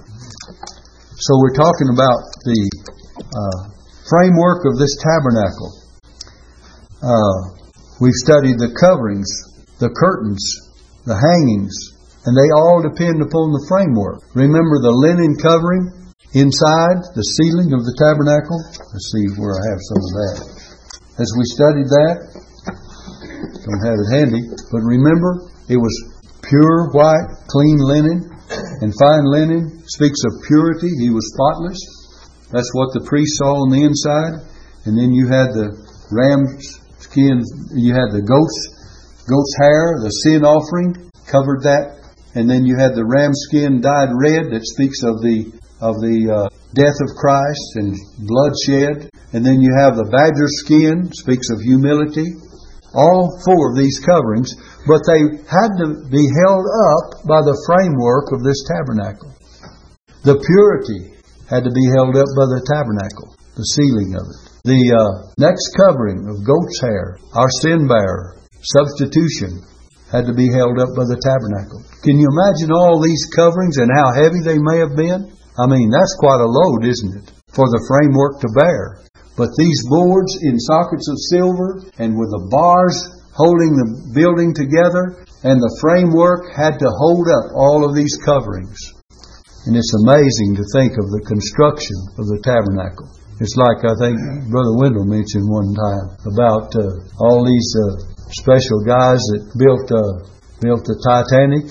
So 1.18 1.32
we're 1.42 1.58
talking 1.58 1.98
about 1.98 2.22
the 2.46 2.62
uh, 3.18 3.60
framework 4.06 4.70
of 4.70 4.78
this 4.78 5.02
tabernacle. 5.02 5.74
Uh, 7.02 7.58
we've 7.98 8.22
studied 8.22 8.62
the 8.62 8.70
coverings, 8.78 9.26
the 9.82 9.90
curtains, 9.90 10.46
the 11.10 11.18
hangings, 11.18 11.74
and 12.26 12.34
they 12.36 12.50
all 12.52 12.84
depend 12.84 13.24
upon 13.24 13.56
the 13.56 13.64
framework. 13.72 14.20
Remember 14.36 14.84
the 14.84 14.92
linen 14.92 15.40
covering 15.40 15.88
inside 16.36 17.00
the 17.16 17.26
ceiling 17.40 17.72
of 17.72 17.82
the 17.88 17.96
tabernacle? 17.96 18.60
Let's 18.92 19.10
see 19.16 19.26
where 19.40 19.56
I 19.56 19.64
have 19.72 19.82
some 19.82 20.02
of 20.04 20.12
that. 20.20 20.36
As 21.20 21.30
we 21.36 21.44
studied 21.48 21.88
that, 21.88 22.16
don't 23.64 23.84
have 23.88 24.00
it 24.00 24.10
handy, 24.12 24.44
but 24.72 24.84
remember 24.84 25.48
it 25.72 25.80
was 25.80 25.96
pure 26.44 26.92
white, 26.92 27.28
clean 27.48 27.80
linen, 27.80 28.30
and 28.82 28.92
fine 28.98 29.26
linen 29.28 29.84
speaks 29.88 30.20
of 30.26 30.44
purity. 30.48 30.90
He 31.00 31.12
was 31.12 31.28
spotless. 31.34 31.80
That's 32.52 32.72
what 32.74 32.94
the 32.94 33.06
priest 33.06 33.38
saw 33.38 33.64
on 33.64 33.70
the 33.70 33.84
inside. 33.86 34.42
And 34.86 34.98
then 34.98 35.14
you 35.14 35.28
had 35.28 35.54
the 35.54 35.76
ram's 36.10 36.80
skin, 36.98 37.44
you 37.76 37.94
had 37.94 38.10
the 38.12 38.26
goat's, 38.26 38.60
goat's 39.30 39.56
hair, 39.62 40.02
the 40.02 40.10
sin 40.26 40.42
offering 40.44 41.12
covered 41.30 41.62
that 41.62 41.99
and 42.40 42.50
then 42.50 42.64
you 42.64 42.80
had 42.80 42.96
the 42.96 43.04
ram 43.04 43.36
skin 43.36 43.84
dyed 43.84 44.16
red 44.16 44.48
that 44.56 44.64
speaks 44.64 45.04
of 45.04 45.20
the 45.20 45.52
of 45.84 46.00
the 46.00 46.32
uh, 46.32 46.48
death 46.72 46.96
of 47.04 47.16
Christ 47.20 47.68
and 47.76 47.92
bloodshed. 48.24 49.12
And 49.36 49.44
then 49.44 49.60
you 49.60 49.76
have 49.76 50.00
the 50.00 50.08
badger 50.08 50.48
skin 50.64 51.12
speaks 51.12 51.52
of 51.52 51.60
humility. 51.60 52.28
All 52.96 53.36
four 53.46 53.70
of 53.70 53.78
these 53.78 54.00
coverings, 54.02 54.56
but 54.90 55.04
they 55.06 55.44
had 55.46 55.72
to 55.84 56.02
be 56.10 56.26
held 56.42 56.66
up 56.66 57.22
by 57.28 57.44
the 57.46 57.60
framework 57.70 58.34
of 58.34 58.42
this 58.42 58.58
tabernacle. 58.66 59.30
The 60.26 60.42
purity 60.42 61.14
had 61.46 61.68
to 61.68 61.74
be 61.76 61.86
held 61.94 62.18
up 62.18 62.26
by 62.34 62.50
the 62.50 62.66
tabernacle, 62.66 63.36
the 63.54 63.70
ceiling 63.78 64.18
of 64.18 64.26
it. 64.26 64.42
The 64.66 64.82
uh, 64.90 65.32
next 65.38 65.70
covering 65.78 66.26
of 66.34 66.42
goat's 66.42 66.82
hair, 66.82 67.22
our 67.38 67.52
sin 67.62 67.86
bearer, 67.86 68.42
substitution, 68.58 69.62
had 70.10 70.26
to 70.26 70.34
be 70.34 70.50
held 70.50 70.82
up 70.82 70.98
by 70.98 71.06
the 71.06 71.22
tabernacle. 71.22 71.86
Can 72.02 72.18
you 72.18 72.26
imagine 72.26 72.74
all 72.74 72.98
these 72.98 73.30
coverings 73.34 73.78
and 73.78 73.94
how 73.94 74.10
heavy 74.14 74.42
they 74.42 74.58
may 74.58 74.82
have 74.82 74.98
been? 74.98 75.30
I 75.58 75.66
mean, 75.70 75.94
that's 75.94 76.18
quite 76.18 76.42
a 76.42 76.50
load, 76.50 76.86
isn't 76.86 77.14
it, 77.22 77.28
for 77.54 77.70
the 77.70 77.86
framework 77.86 78.42
to 78.42 78.50
bear? 78.58 79.06
But 79.38 79.56
these 79.56 79.80
boards 79.88 80.36
in 80.44 80.60
sockets 80.60 81.08
of 81.08 81.28
silver 81.32 81.86
and 82.02 82.18
with 82.18 82.34
the 82.34 82.48
bars 82.52 82.98
holding 83.38 83.72
the 83.78 84.12
building 84.12 84.52
together 84.52 85.24
and 85.48 85.64
the 85.64 85.78
framework 85.80 86.52
had 86.52 86.76
to 86.84 86.92
hold 87.00 87.24
up 87.32 87.56
all 87.56 87.88
of 87.88 87.96
these 87.96 88.20
coverings. 88.20 88.76
And 89.68 89.80
it's 89.80 89.96
amazing 90.04 90.60
to 90.60 90.66
think 90.76 91.00
of 91.00 91.08
the 91.12 91.24
construction 91.24 91.96
of 92.20 92.28
the 92.28 92.44
tabernacle. 92.44 93.08
It's 93.40 93.56
like 93.56 93.80
I 93.88 93.96
think 93.96 94.20
Brother 94.52 94.76
Wendell 94.76 95.08
mentioned 95.08 95.48
one 95.48 95.72
time 95.72 96.08
about 96.28 96.76
uh, 96.76 97.00
all 97.24 97.48
these 97.48 97.70
uh, 97.80 98.19
special 98.38 98.86
guys 98.86 99.18
that 99.34 99.42
built 99.58 99.90
uh, 99.90 100.30
built 100.62 100.86
the 100.86 100.98
Titanic, 101.02 101.66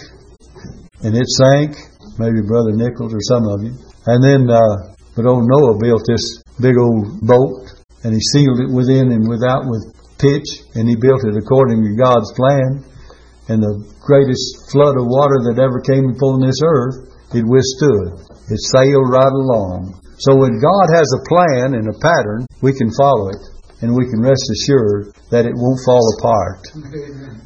and 1.06 1.14
it 1.14 1.28
sank. 1.38 1.78
Maybe 2.18 2.42
Brother 2.42 2.74
Nichols 2.74 3.14
or 3.14 3.22
some 3.30 3.46
of 3.46 3.62
you. 3.62 3.78
And 4.10 4.18
then, 4.18 4.50
uh, 4.50 4.90
but 5.14 5.22
old 5.22 5.46
Noah 5.46 5.78
built 5.78 6.02
this 6.02 6.42
big 6.58 6.74
old 6.74 7.22
boat, 7.22 7.70
and 8.02 8.10
he 8.10 8.18
sealed 8.34 8.58
it 8.58 8.74
within 8.74 9.14
and 9.14 9.30
without 9.30 9.70
with 9.70 9.86
pitch, 10.18 10.66
and 10.74 10.90
he 10.90 10.98
built 10.98 11.22
it 11.22 11.38
according 11.38 11.86
to 11.86 11.94
God's 11.94 12.34
plan. 12.34 12.82
And 13.46 13.62
the 13.62 13.78
greatest 14.02 14.68
flood 14.74 14.98
of 14.98 15.06
water 15.06 15.38
that 15.46 15.62
ever 15.62 15.78
came 15.80 16.10
upon 16.10 16.42
this 16.42 16.58
earth, 16.60 17.06
it 17.38 17.46
withstood. 17.46 18.18
It 18.50 18.60
sailed 18.74 19.08
right 19.08 19.30
along. 19.30 19.94
So 20.18 20.34
when 20.34 20.58
God 20.58 20.86
has 20.90 21.06
a 21.14 21.24
plan 21.30 21.78
and 21.78 21.86
a 21.86 21.96
pattern, 22.02 22.50
we 22.60 22.74
can 22.74 22.90
follow 22.98 23.30
it 23.30 23.57
and 23.80 23.94
we 23.94 24.10
can 24.10 24.20
rest 24.20 24.42
assured 24.50 25.14
that 25.30 25.46
it 25.46 25.54
won't 25.54 25.84
fall 25.86 26.02
apart. 26.18 26.66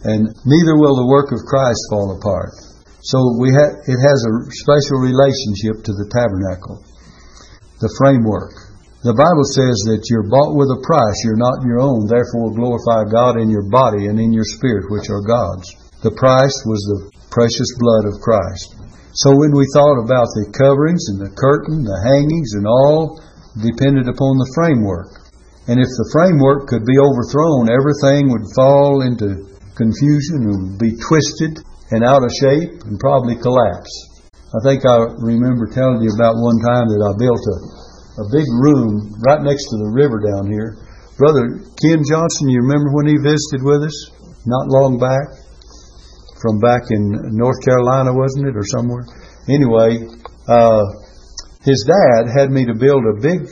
And 0.08 0.32
neither 0.48 0.74
will 0.80 0.96
the 0.96 1.10
work 1.10 1.32
of 1.32 1.44
Christ 1.44 1.82
fall 1.92 2.16
apart. 2.16 2.56
So 3.02 3.18
we 3.36 3.50
ha- 3.50 3.76
it 3.84 3.98
has 3.98 4.20
a 4.24 4.32
special 4.62 5.02
relationship 5.02 5.82
to 5.84 5.92
the 5.92 6.08
tabernacle, 6.08 6.78
the 7.82 7.90
framework. 7.98 8.54
The 9.02 9.18
Bible 9.18 9.42
says 9.58 9.74
that 9.90 10.06
you're 10.06 10.30
bought 10.30 10.54
with 10.54 10.70
a 10.70 10.78
price, 10.86 11.18
you're 11.26 11.42
not 11.42 11.66
your 11.66 11.82
own, 11.82 12.06
therefore 12.06 12.54
glorify 12.54 13.10
God 13.10 13.42
in 13.42 13.50
your 13.50 13.66
body 13.66 14.06
and 14.06 14.22
in 14.22 14.30
your 14.30 14.46
spirit, 14.46 14.86
which 14.94 15.10
are 15.10 15.26
God's. 15.26 15.66
The 16.06 16.14
price 16.14 16.54
was 16.62 16.78
the 16.86 17.10
precious 17.34 17.70
blood 17.82 18.06
of 18.06 18.22
Christ. 18.22 18.78
So 19.18 19.34
when 19.34 19.50
we 19.50 19.66
thought 19.74 19.98
about 19.98 20.30
the 20.38 20.54
coverings 20.54 21.10
and 21.10 21.18
the 21.18 21.34
curtain, 21.34 21.82
the 21.82 22.00
hangings, 22.06 22.54
and 22.54 22.70
all 22.70 23.18
depended 23.58 24.08
upon 24.08 24.38
the 24.38 24.50
framework. 24.54 25.21
And 25.70 25.78
if 25.78 25.86
the 25.86 26.10
framework 26.10 26.66
could 26.66 26.82
be 26.82 26.98
overthrown, 26.98 27.70
everything 27.70 28.34
would 28.34 28.50
fall 28.58 29.06
into 29.06 29.46
confusion 29.78 30.50
and 30.50 30.74
be 30.74 30.98
twisted 30.98 31.62
and 31.94 32.02
out 32.02 32.26
of 32.26 32.34
shape 32.34 32.82
and 32.82 32.98
probably 32.98 33.38
collapse. 33.38 33.92
I 34.52 34.60
think 34.66 34.82
I 34.84 35.06
remember 35.22 35.70
telling 35.70 36.02
you 36.02 36.10
about 36.12 36.36
one 36.36 36.58
time 36.60 36.90
that 36.90 37.00
I 37.00 37.12
built 37.14 37.40
a, 37.40 37.58
a 38.20 38.24
big 38.34 38.48
room 38.60 39.16
right 39.22 39.40
next 39.40 39.64
to 39.70 39.76
the 39.80 39.90
river 39.94 40.20
down 40.20 40.50
here. 40.50 40.76
Brother 41.16 41.62
Ken 41.78 42.02
Johnson, 42.02 42.50
you 42.50 42.60
remember 42.60 42.90
when 42.92 43.06
he 43.06 43.16
visited 43.22 43.62
with 43.62 43.86
us? 43.86 43.96
Not 44.44 44.66
long 44.66 44.98
back? 44.98 45.30
From 46.42 46.58
back 46.58 46.90
in 46.90 47.38
North 47.38 47.62
Carolina, 47.62 48.10
wasn't 48.10 48.50
it? 48.50 48.58
Or 48.58 48.66
somewhere? 48.66 49.06
Anyway, 49.46 50.10
uh, 50.50 50.84
his 51.62 51.86
dad 51.86 52.26
had 52.34 52.50
me 52.50 52.66
to 52.66 52.74
build 52.74 53.06
a 53.06 53.22
big 53.22 53.46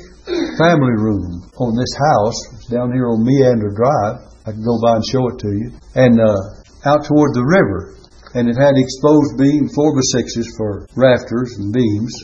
family 0.58 0.94
room 0.94 1.50
on 1.58 1.74
this 1.74 1.94
house 1.96 2.68
down 2.70 2.92
here 2.92 3.10
on 3.10 3.24
Meander 3.24 3.74
Drive. 3.74 4.30
I 4.46 4.52
can 4.52 4.62
go 4.62 4.78
by 4.80 4.96
and 4.96 5.06
show 5.06 5.26
it 5.28 5.38
to 5.42 5.50
you. 5.50 5.68
And 5.94 6.20
uh, 6.20 6.60
out 6.86 7.04
toward 7.04 7.34
the 7.36 7.44
river. 7.44 7.96
And 8.32 8.46
it 8.46 8.54
had 8.54 8.78
exposed 8.78 9.34
beam, 9.36 9.66
four 9.74 9.90
by 9.90 10.06
sixes 10.14 10.46
for 10.54 10.86
rafters 10.94 11.58
and 11.58 11.74
beams. 11.74 12.14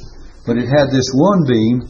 But 0.47 0.57
it 0.57 0.71
had 0.71 0.95
this 0.95 1.11
one 1.11 1.43
beam, 1.51 1.83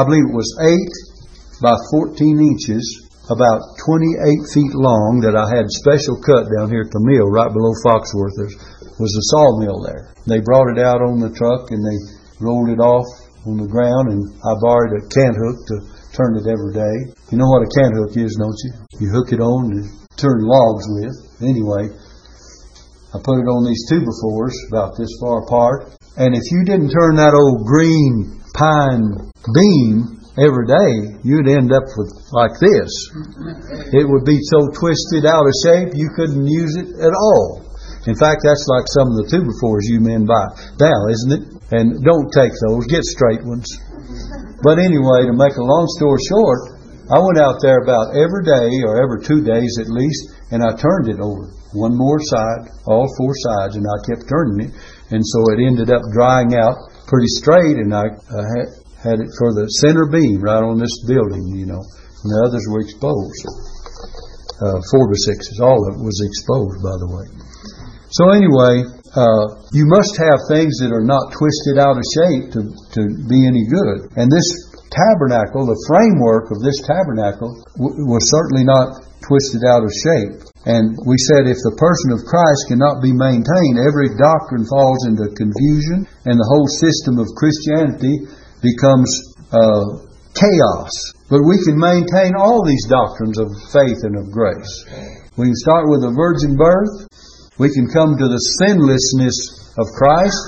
I 0.00 0.08
believe 0.08 0.24
it 0.24 0.34
was 0.34 0.48
8 0.56 1.60
by 1.60 1.76
14 1.92 2.16
inches, 2.40 2.82
about 3.28 3.60
28 3.84 4.56
feet 4.56 4.72
long, 4.72 5.20
that 5.20 5.36
I 5.36 5.44
had 5.52 5.68
special 5.68 6.16
cut 6.16 6.48
down 6.48 6.72
here 6.72 6.88
at 6.88 6.92
the 6.96 7.04
mill 7.04 7.28
right 7.28 7.52
below 7.52 7.76
Foxworth. 7.84 8.32
There 8.40 8.48
was 8.96 9.12
a 9.12 9.28
sawmill 9.36 9.84
there. 9.84 10.16
They 10.24 10.40
brought 10.40 10.72
it 10.72 10.80
out 10.80 11.04
on 11.04 11.20
the 11.20 11.28
truck 11.28 11.68
and 11.68 11.84
they 11.84 11.98
rolled 12.40 12.72
it 12.72 12.80
off 12.80 13.04
on 13.46 13.60
the 13.60 13.70
ground, 13.70 14.10
and 14.10 14.22
I 14.42 14.52
borrowed 14.58 14.98
a 14.98 15.02
cant 15.12 15.36
hook 15.38 15.58
to 15.70 15.76
turn 16.16 16.34
it 16.38 16.50
every 16.50 16.74
day. 16.74 16.96
You 17.30 17.38
know 17.38 17.46
what 17.46 17.66
a 17.66 17.70
cant 17.70 17.94
hook 17.94 18.16
is, 18.18 18.34
don't 18.34 18.58
you? 18.66 18.72
You 19.04 19.08
hook 19.14 19.30
it 19.30 19.38
on 19.38 19.70
to 19.70 19.80
turn 20.18 20.42
logs 20.42 20.86
with. 20.98 21.14
Anyway, 21.46 21.94
I 23.14 23.16
put 23.22 23.38
it 23.38 23.48
on 23.48 23.62
these 23.64 23.86
two 23.86 24.02
by 24.02 24.14
fours 24.20 24.56
about 24.68 24.98
this 24.98 25.10
far 25.22 25.46
apart. 25.46 25.94
And 26.18 26.34
if 26.34 26.42
you 26.50 26.66
didn't 26.66 26.90
turn 26.90 27.14
that 27.16 27.38
old 27.38 27.62
green 27.62 28.42
pine 28.58 29.30
beam 29.54 30.18
every 30.34 30.66
day, 30.66 31.22
you'd 31.22 31.46
end 31.46 31.70
up 31.70 31.86
with 31.94 32.10
like 32.34 32.58
this. 32.58 32.90
It 33.94 34.02
would 34.02 34.26
be 34.26 34.38
so 34.50 34.66
twisted 34.74 35.26
out 35.26 35.46
of 35.46 35.54
shape 35.62 35.94
you 35.94 36.10
couldn't 36.18 36.46
use 36.46 36.74
it 36.74 36.90
at 36.98 37.14
all. 37.14 37.62
In 38.06 38.14
fact, 38.14 38.42
that's 38.42 38.66
like 38.66 38.86
some 38.90 39.08
of 39.10 39.16
the 39.22 39.28
two 39.30 39.42
by 39.46 39.54
fours 39.60 39.86
you 39.86 40.00
men 40.00 40.26
buy 40.26 40.46
now, 40.80 40.98
isn't 41.10 41.32
it? 41.32 41.44
And 41.70 42.00
don't 42.02 42.32
take 42.32 42.52
those, 42.64 42.86
get 42.88 43.04
straight 43.04 43.44
ones. 43.44 43.68
But 44.64 44.80
anyway, 44.80 45.28
to 45.28 45.36
make 45.36 45.56
a 45.60 45.64
long 45.64 45.86
story 46.00 46.18
short, 46.24 46.78
I 47.12 47.20
went 47.20 47.40
out 47.40 47.60
there 47.60 47.80
about 47.80 48.16
every 48.16 48.44
day 48.44 48.68
or 48.84 49.00
every 49.00 49.20
two 49.24 49.40
days 49.44 49.76
at 49.80 49.88
least, 49.88 50.32
and 50.50 50.64
I 50.64 50.76
turned 50.76 51.08
it 51.08 51.20
over 51.20 51.52
one 51.72 51.96
more 51.96 52.20
side, 52.20 52.72
all 52.88 53.08
four 53.16 53.32
sides, 53.36 53.76
and 53.76 53.84
I 53.84 53.96
kept 54.08 54.28
turning 54.28 54.68
it, 54.68 54.72
and 55.12 55.20
so 55.20 55.38
it 55.52 55.60
ended 55.60 55.92
up 55.92 56.00
drying 56.12 56.56
out 56.56 56.76
pretty 57.06 57.28
straight, 57.28 57.76
and 57.76 57.92
I 57.92 58.08
uh, 58.08 58.44
had, 59.04 59.20
it 59.20 59.30
for 59.36 59.52
the 59.52 59.68
center 59.84 60.08
beam 60.08 60.40
right 60.40 60.64
on 60.64 60.80
this 60.80 61.04
building, 61.04 61.44
you 61.52 61.66
know, 61.66 61.80
and 61.80 62.28
the 62.28 62.40
others 62.48 62.64
were 62.68 62.80
exposed. 62.80 63.44
Uh, 64.58 64.80
four 64.90 65.06
by 65.08 65.18
sixes, 65.28 65.60
all 65.60 65.80
of 65.88 65.96
it 65.96 66.04
was 66.04 66.18
exposed, 66.24 66.80
by 66.80 66.96
the 66.96 67.08
way. 67.12 67.47
So 68.10 68.32
anyway, 68.32 68.88
uh, 69.12 69.44
you 69.72 69.84
must 69.88 70.16
have 70.16 70.48
things 70.48 70.80
that 70.80 70.92
are 70.92 71.04
not 71.04 71.32
twisted 71.32 71.76
out 71.76 71.96
of 71.96 72.04
shape 72.04 72.44
to, 72.56 72.60
to 72.96 73.02
be 73.28 73.44
any 73.44 73.68
good. 73.68 74.12
And 74.16 74.32
this 74.32 74.48
tabernacle, 74.88 75.68
the 75.68 75.80
framework 75.88 76.48
of 76.48 76.64
this 76.64 76.80
tabernacle, 76.88 77.52
w- 77.76 78.08
was 78.08 78.24
certainly 78.32 78.64
not 78.64 79.04
twisted 79.20 79.64
out 79.68 79.84
of 79.84 79.92
shape. 79.92 80.48
And 80.64 80.96
we 81.04 81.16
said 81.32 81.48
if 81.48 81.60
the 81.64 81.76
person 81.76 82.12
of 82.12 82.24
Christ 82.24 82.68
cannot 82.68 83.00
be 83.00 83.12
maintained, 83.12 83.80
every 83.80 84.12
doctrine 84.16 84.64
falls 84.68 85.08
into 85.08 85.32
confusion, 85.36 86.04
and 86.28 86.36
the 86.36 86.48
whole 86.48 86.68
system 86.68 87.16
of 87.20 87.28
Christianity 87.36 88.28
becomes 88.60 89.08
uh, 89.52 90.04
chaos. 90.36 90.92
But 91.28 91.44
we 91.44 91.60
can 91.64 91.76
maintain 91.76 92.36
all 92.36 92.64
these 92.64 92.84
doctrines 92.88 93.36
of 93.40 93.48
faith 93.72 94.00
and 94.04 94.16
of 94.16 94.32
grace. 94.32 94.72
We 95.36 95.48
can 95.48 95.60
start 95.60 95.88
with 95.88 96.04
the 96.04 96.12
virgin 96.12 96.56
birth. 96.56 97.07
We 97.58 97.74
can 97.74 97.90
come 97.90 98.14
to 98.14 98.26
the 98.30 98.42
sinlessness 98.62 99.74
of 99.74 99.86
Christ. 99.98 100.38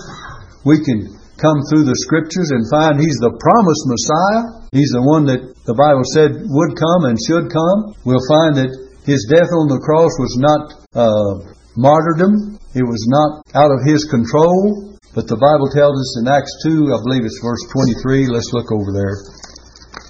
We 0.63 0.79
can 0.79 1.11
come 1.43 1.59
through 1.67 1.91
the 1.91 1.99
scriptures 2.07 2.55
and 2.55 2.63
find 2.71 3.03
He's 3.03 3.19
the 3.19 3.35
promised 3.35 3.85
Messiah. 3.91 4.71
He's 4.71 4.95
the 4.95 5.03
one 5.03 5.27
that 5.27 5.43
the 5.67 5.75
Bible 5.75 6.07
said 6.15 6.47
would 6.47 6.73
come 6.79 7.11
and 7.11 7.19
should 7.19 7.51
come. 7.51 7.99
We'll 8.07 8.23
find 8.31 8.55
that 8.63 8.71
his 9.03 9.27
death 9.27 9.51
on 9.51 9.67
the 9.67 9.83
cross 9.83 10.15
was 10.23 10.35
not 10.39 10.63
uh, 10.95 11.51
martyrdom. 11.75 12.55
It 12.79 12.87
was 12.87 13.03
not 13.11 13.43
out 13.59 13.75
of 13.75 13.83
his 13.83 14.07
control. 14.07 14.95
But 15.11 15.27
the 15.27 15.41
Bible 15.43 15.67
tells 15.75 15.99
us 15.99 16.23
in 16.23 16.31
Acts 16.31 16.55
2, 16.63 16.95
I 16.95 17.03
believe 17.03 17.27
it's 17.27 17.43
verse 17.43 17.67
23. 17.75 18.31
Let's 18.31 18.55
look 18.55 18.71
over 18.71 18.95
there. 18.95 19.19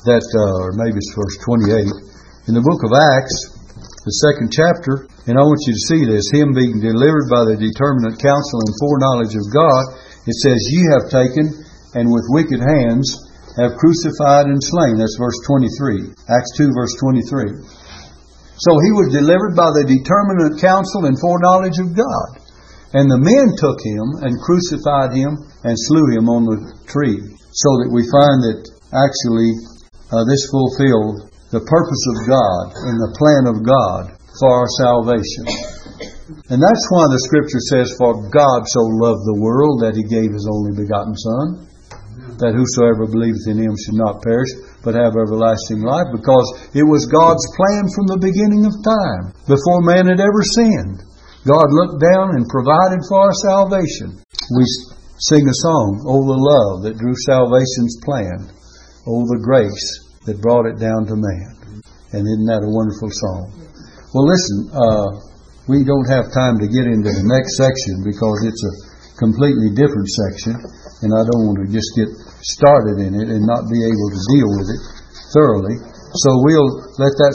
That, 0.05 0.27
uh, 0.37 0.69
or 0.69 0.77
maybe 0.77 1.01
it's 1.01 1.17
verse 1.17 1.41
28. 1.49 2.53
In 2.53 2.55
the 2.57 2.61
book 2.61 2.85
of 2.85 2.93
Acts, 2.93 3.57
the 4.05 4.17
second 4.29 4.53
chapter, 4.53 5.09
and 5.31 5.39
I 5.39 5.47
want 5.47 5.63
you 5.63 5.79
to 5.79 5.87
see 5.87 6.03
this, 6.11 6.27
him 6.35 6.51
being 6.59 6.83
delivered 6.83 7.31
by 7.31 7.47
the 7.47 7.55
determinate 7.55 8.19
counsel 8.19 8.67
and 8.67 8.75
foreknowledge 8.83 9.39
of 9.39 9.47
God, 9.55 9.95
it 10.27 10.35
says, 10.43 10.59
Ye 10.75 10.83
have 10.91 11.07
taken, 11.07 11.55
and 11.95 12.11
with 12.11 12.27
wicked 12.35 12.59
hands 12.59 13.07
have 13.55 13.79
crucified 13.79 14.51
and 14.51 14.59
slain. 14.59 14.99
That's 14.99 15.15
verse 15.15 15.39
23. 15.47 16.19
Acts 16.27 16.51
2, 16.59 16.75
verse 16.75 16.99
23. 16.99 17.63
So 18.59 18.73
he 18.83 18.91
was 18.91 19.15
delivered 19.15 19.55
by 19.55 19.71
the 19.71 19.87
determinate 19.87 20.59
counsel 20.59 21.07
and 21.07 21.15
foreknowledge 21.15 21.79
of 21.79 21.95
God. 21.95 22.43
And 22.91 23.07
the 23.07 23.23
men 23.23 23.55
took 23.55 23.79
him 23.87 24.27
and 24.27 24.43
crucified 24.43 25.15
him 25.15 25.39
and 25.63 25.79
slew 25.79 26.11
him 26.11 26.27
on 26.27 26.43
the 26.43 26.59
tree. 26.91 27.23
So 27.55 27.71
that 27.81 27.91
we 27.95 28.03
find 28.11 28.39
that 28.51 28.67
actually 28.91 29.55
uh, 30.11 30.27
this 30.27 30.43
fulfilled 30.51 31.31
the 31.55 31.63
purpose 31.63 32.05
of 32.19 32.27
God 32.27 32.75
and 32.83 32.99
the 32.99 33.15
plan 33.15 33.45
of 33.47 33.63
God 33.63 34.20
for 34.39 34.51
our 34.51 34.69
salvation. 34.79 35.45
And 36.51 36.63
that's 36.63 36.87
why 36.91 37.07
the 37.11 37.25
scripture 37.27 37.63
says, 37.75 37.95
For 37.99 38.15
God 38.31 38.67
so 38.71 38.83
loved 39.03 39.27
the 39.27 39.43
world 39.43 39.83
that 39.83 39.99
he 39.99 40.07
gave 40.07 40.31
his 40.31 40.47
only 40.47 40.75
begotten 40.79 41.15
Son, 41.19 41.47
that 42.39 42.55
whosoever 42.55 43.11
believeth 43.11 43.51
in 43.51 43.59
him 43.59 43.75
should 43.75 43.99
not 43.99 44.23
perish, 44.23 44.51
but 44.87 44.95
have 44.95 45.19
everlasting 45.19 45.83
life, 45.83 46.09
because 46.15 46.47
it 46.73 46.87
was 46.87 47.11
God's 47.11 47.43
plan 47.59 47.91
from 47.91 48.07
the 48.09 48.23
beginning 48.23 48.63
of 48.65 48.75
time, 48.87 49.35
before 49.51 49.83
man 49.83 50.07
had 50.07 50.23
ever 50.23 50.43
sinned. 50.55 51.03
God 51.45 51.69
looked 51.73 51.99
down 51.99 52.37
and 52.37 52.53
provided 52.53 53.01
for 53.09 53.27
our 53.27 53.37
salvation. 53.43 54.21
We 54.55 54.65
sing 55.31 55.45
a 55.49 55.57
song, 55.65 56.05
Oh, 56.05 56.23
the 56.25 56.37
love 56.37 56.85
that 56.85 57.01
drew 57.01 57.17
salvation's 57.27 57.97
plan. 58.05 58.49
Oh, 59.09 59.25
the 59.27 59.41
grace 59.41 59.89
that 60.27 60.43
brought 60.43 60.69
it 60.69 60.79
down 60.79 61.09
to 61.09 61.17
man. 61.17 61.83
And 62.13 62.27
isn't 62.29 62.49
that 62.51 62.67
a 62.67 62.69
wonderful 62.69 63.09
song? 63.09 63.70
Well, 64.11 64.27
listen, 64.27 64.75
uh, 64.75 65.09
we 65.71 65.87
don't 65.87 66.11
have 66.11 66.35
time 66.35 66.59
to 66.59 66.67
get 66.67 66.83
into 66.83 67.15
the 67.15 67.27
next 67.31 67.55
section 67.55 68.03
because 68.03 68.43
it's 68.43 68.59
a 68.59 68.75
completely 69.23 69.71
different 69.71 70.11
section, 70.27 70.59
and 71.07 71.15
I 71.15 71.23
don't 71.23 71.47
want 71.47 71.63
to 71.63 71.71
just 71.71 71.95
get 71.95 72.11
started 72.43 72.99
in 72.99 73.15
it 73.15 73.31
and 73.31 73.47
not 73.47 73.71
be 73.71 73.79
able 73.87 74.09
to 74.11 74.21
deal 74.35 74.51
with 74.51 74.67
it 74.67 74.81
thoroughly. 75.31 75.79
So 76.27 76.43
we'll 76.43 76.91
let 76.99 77.15
that 77.23 77.35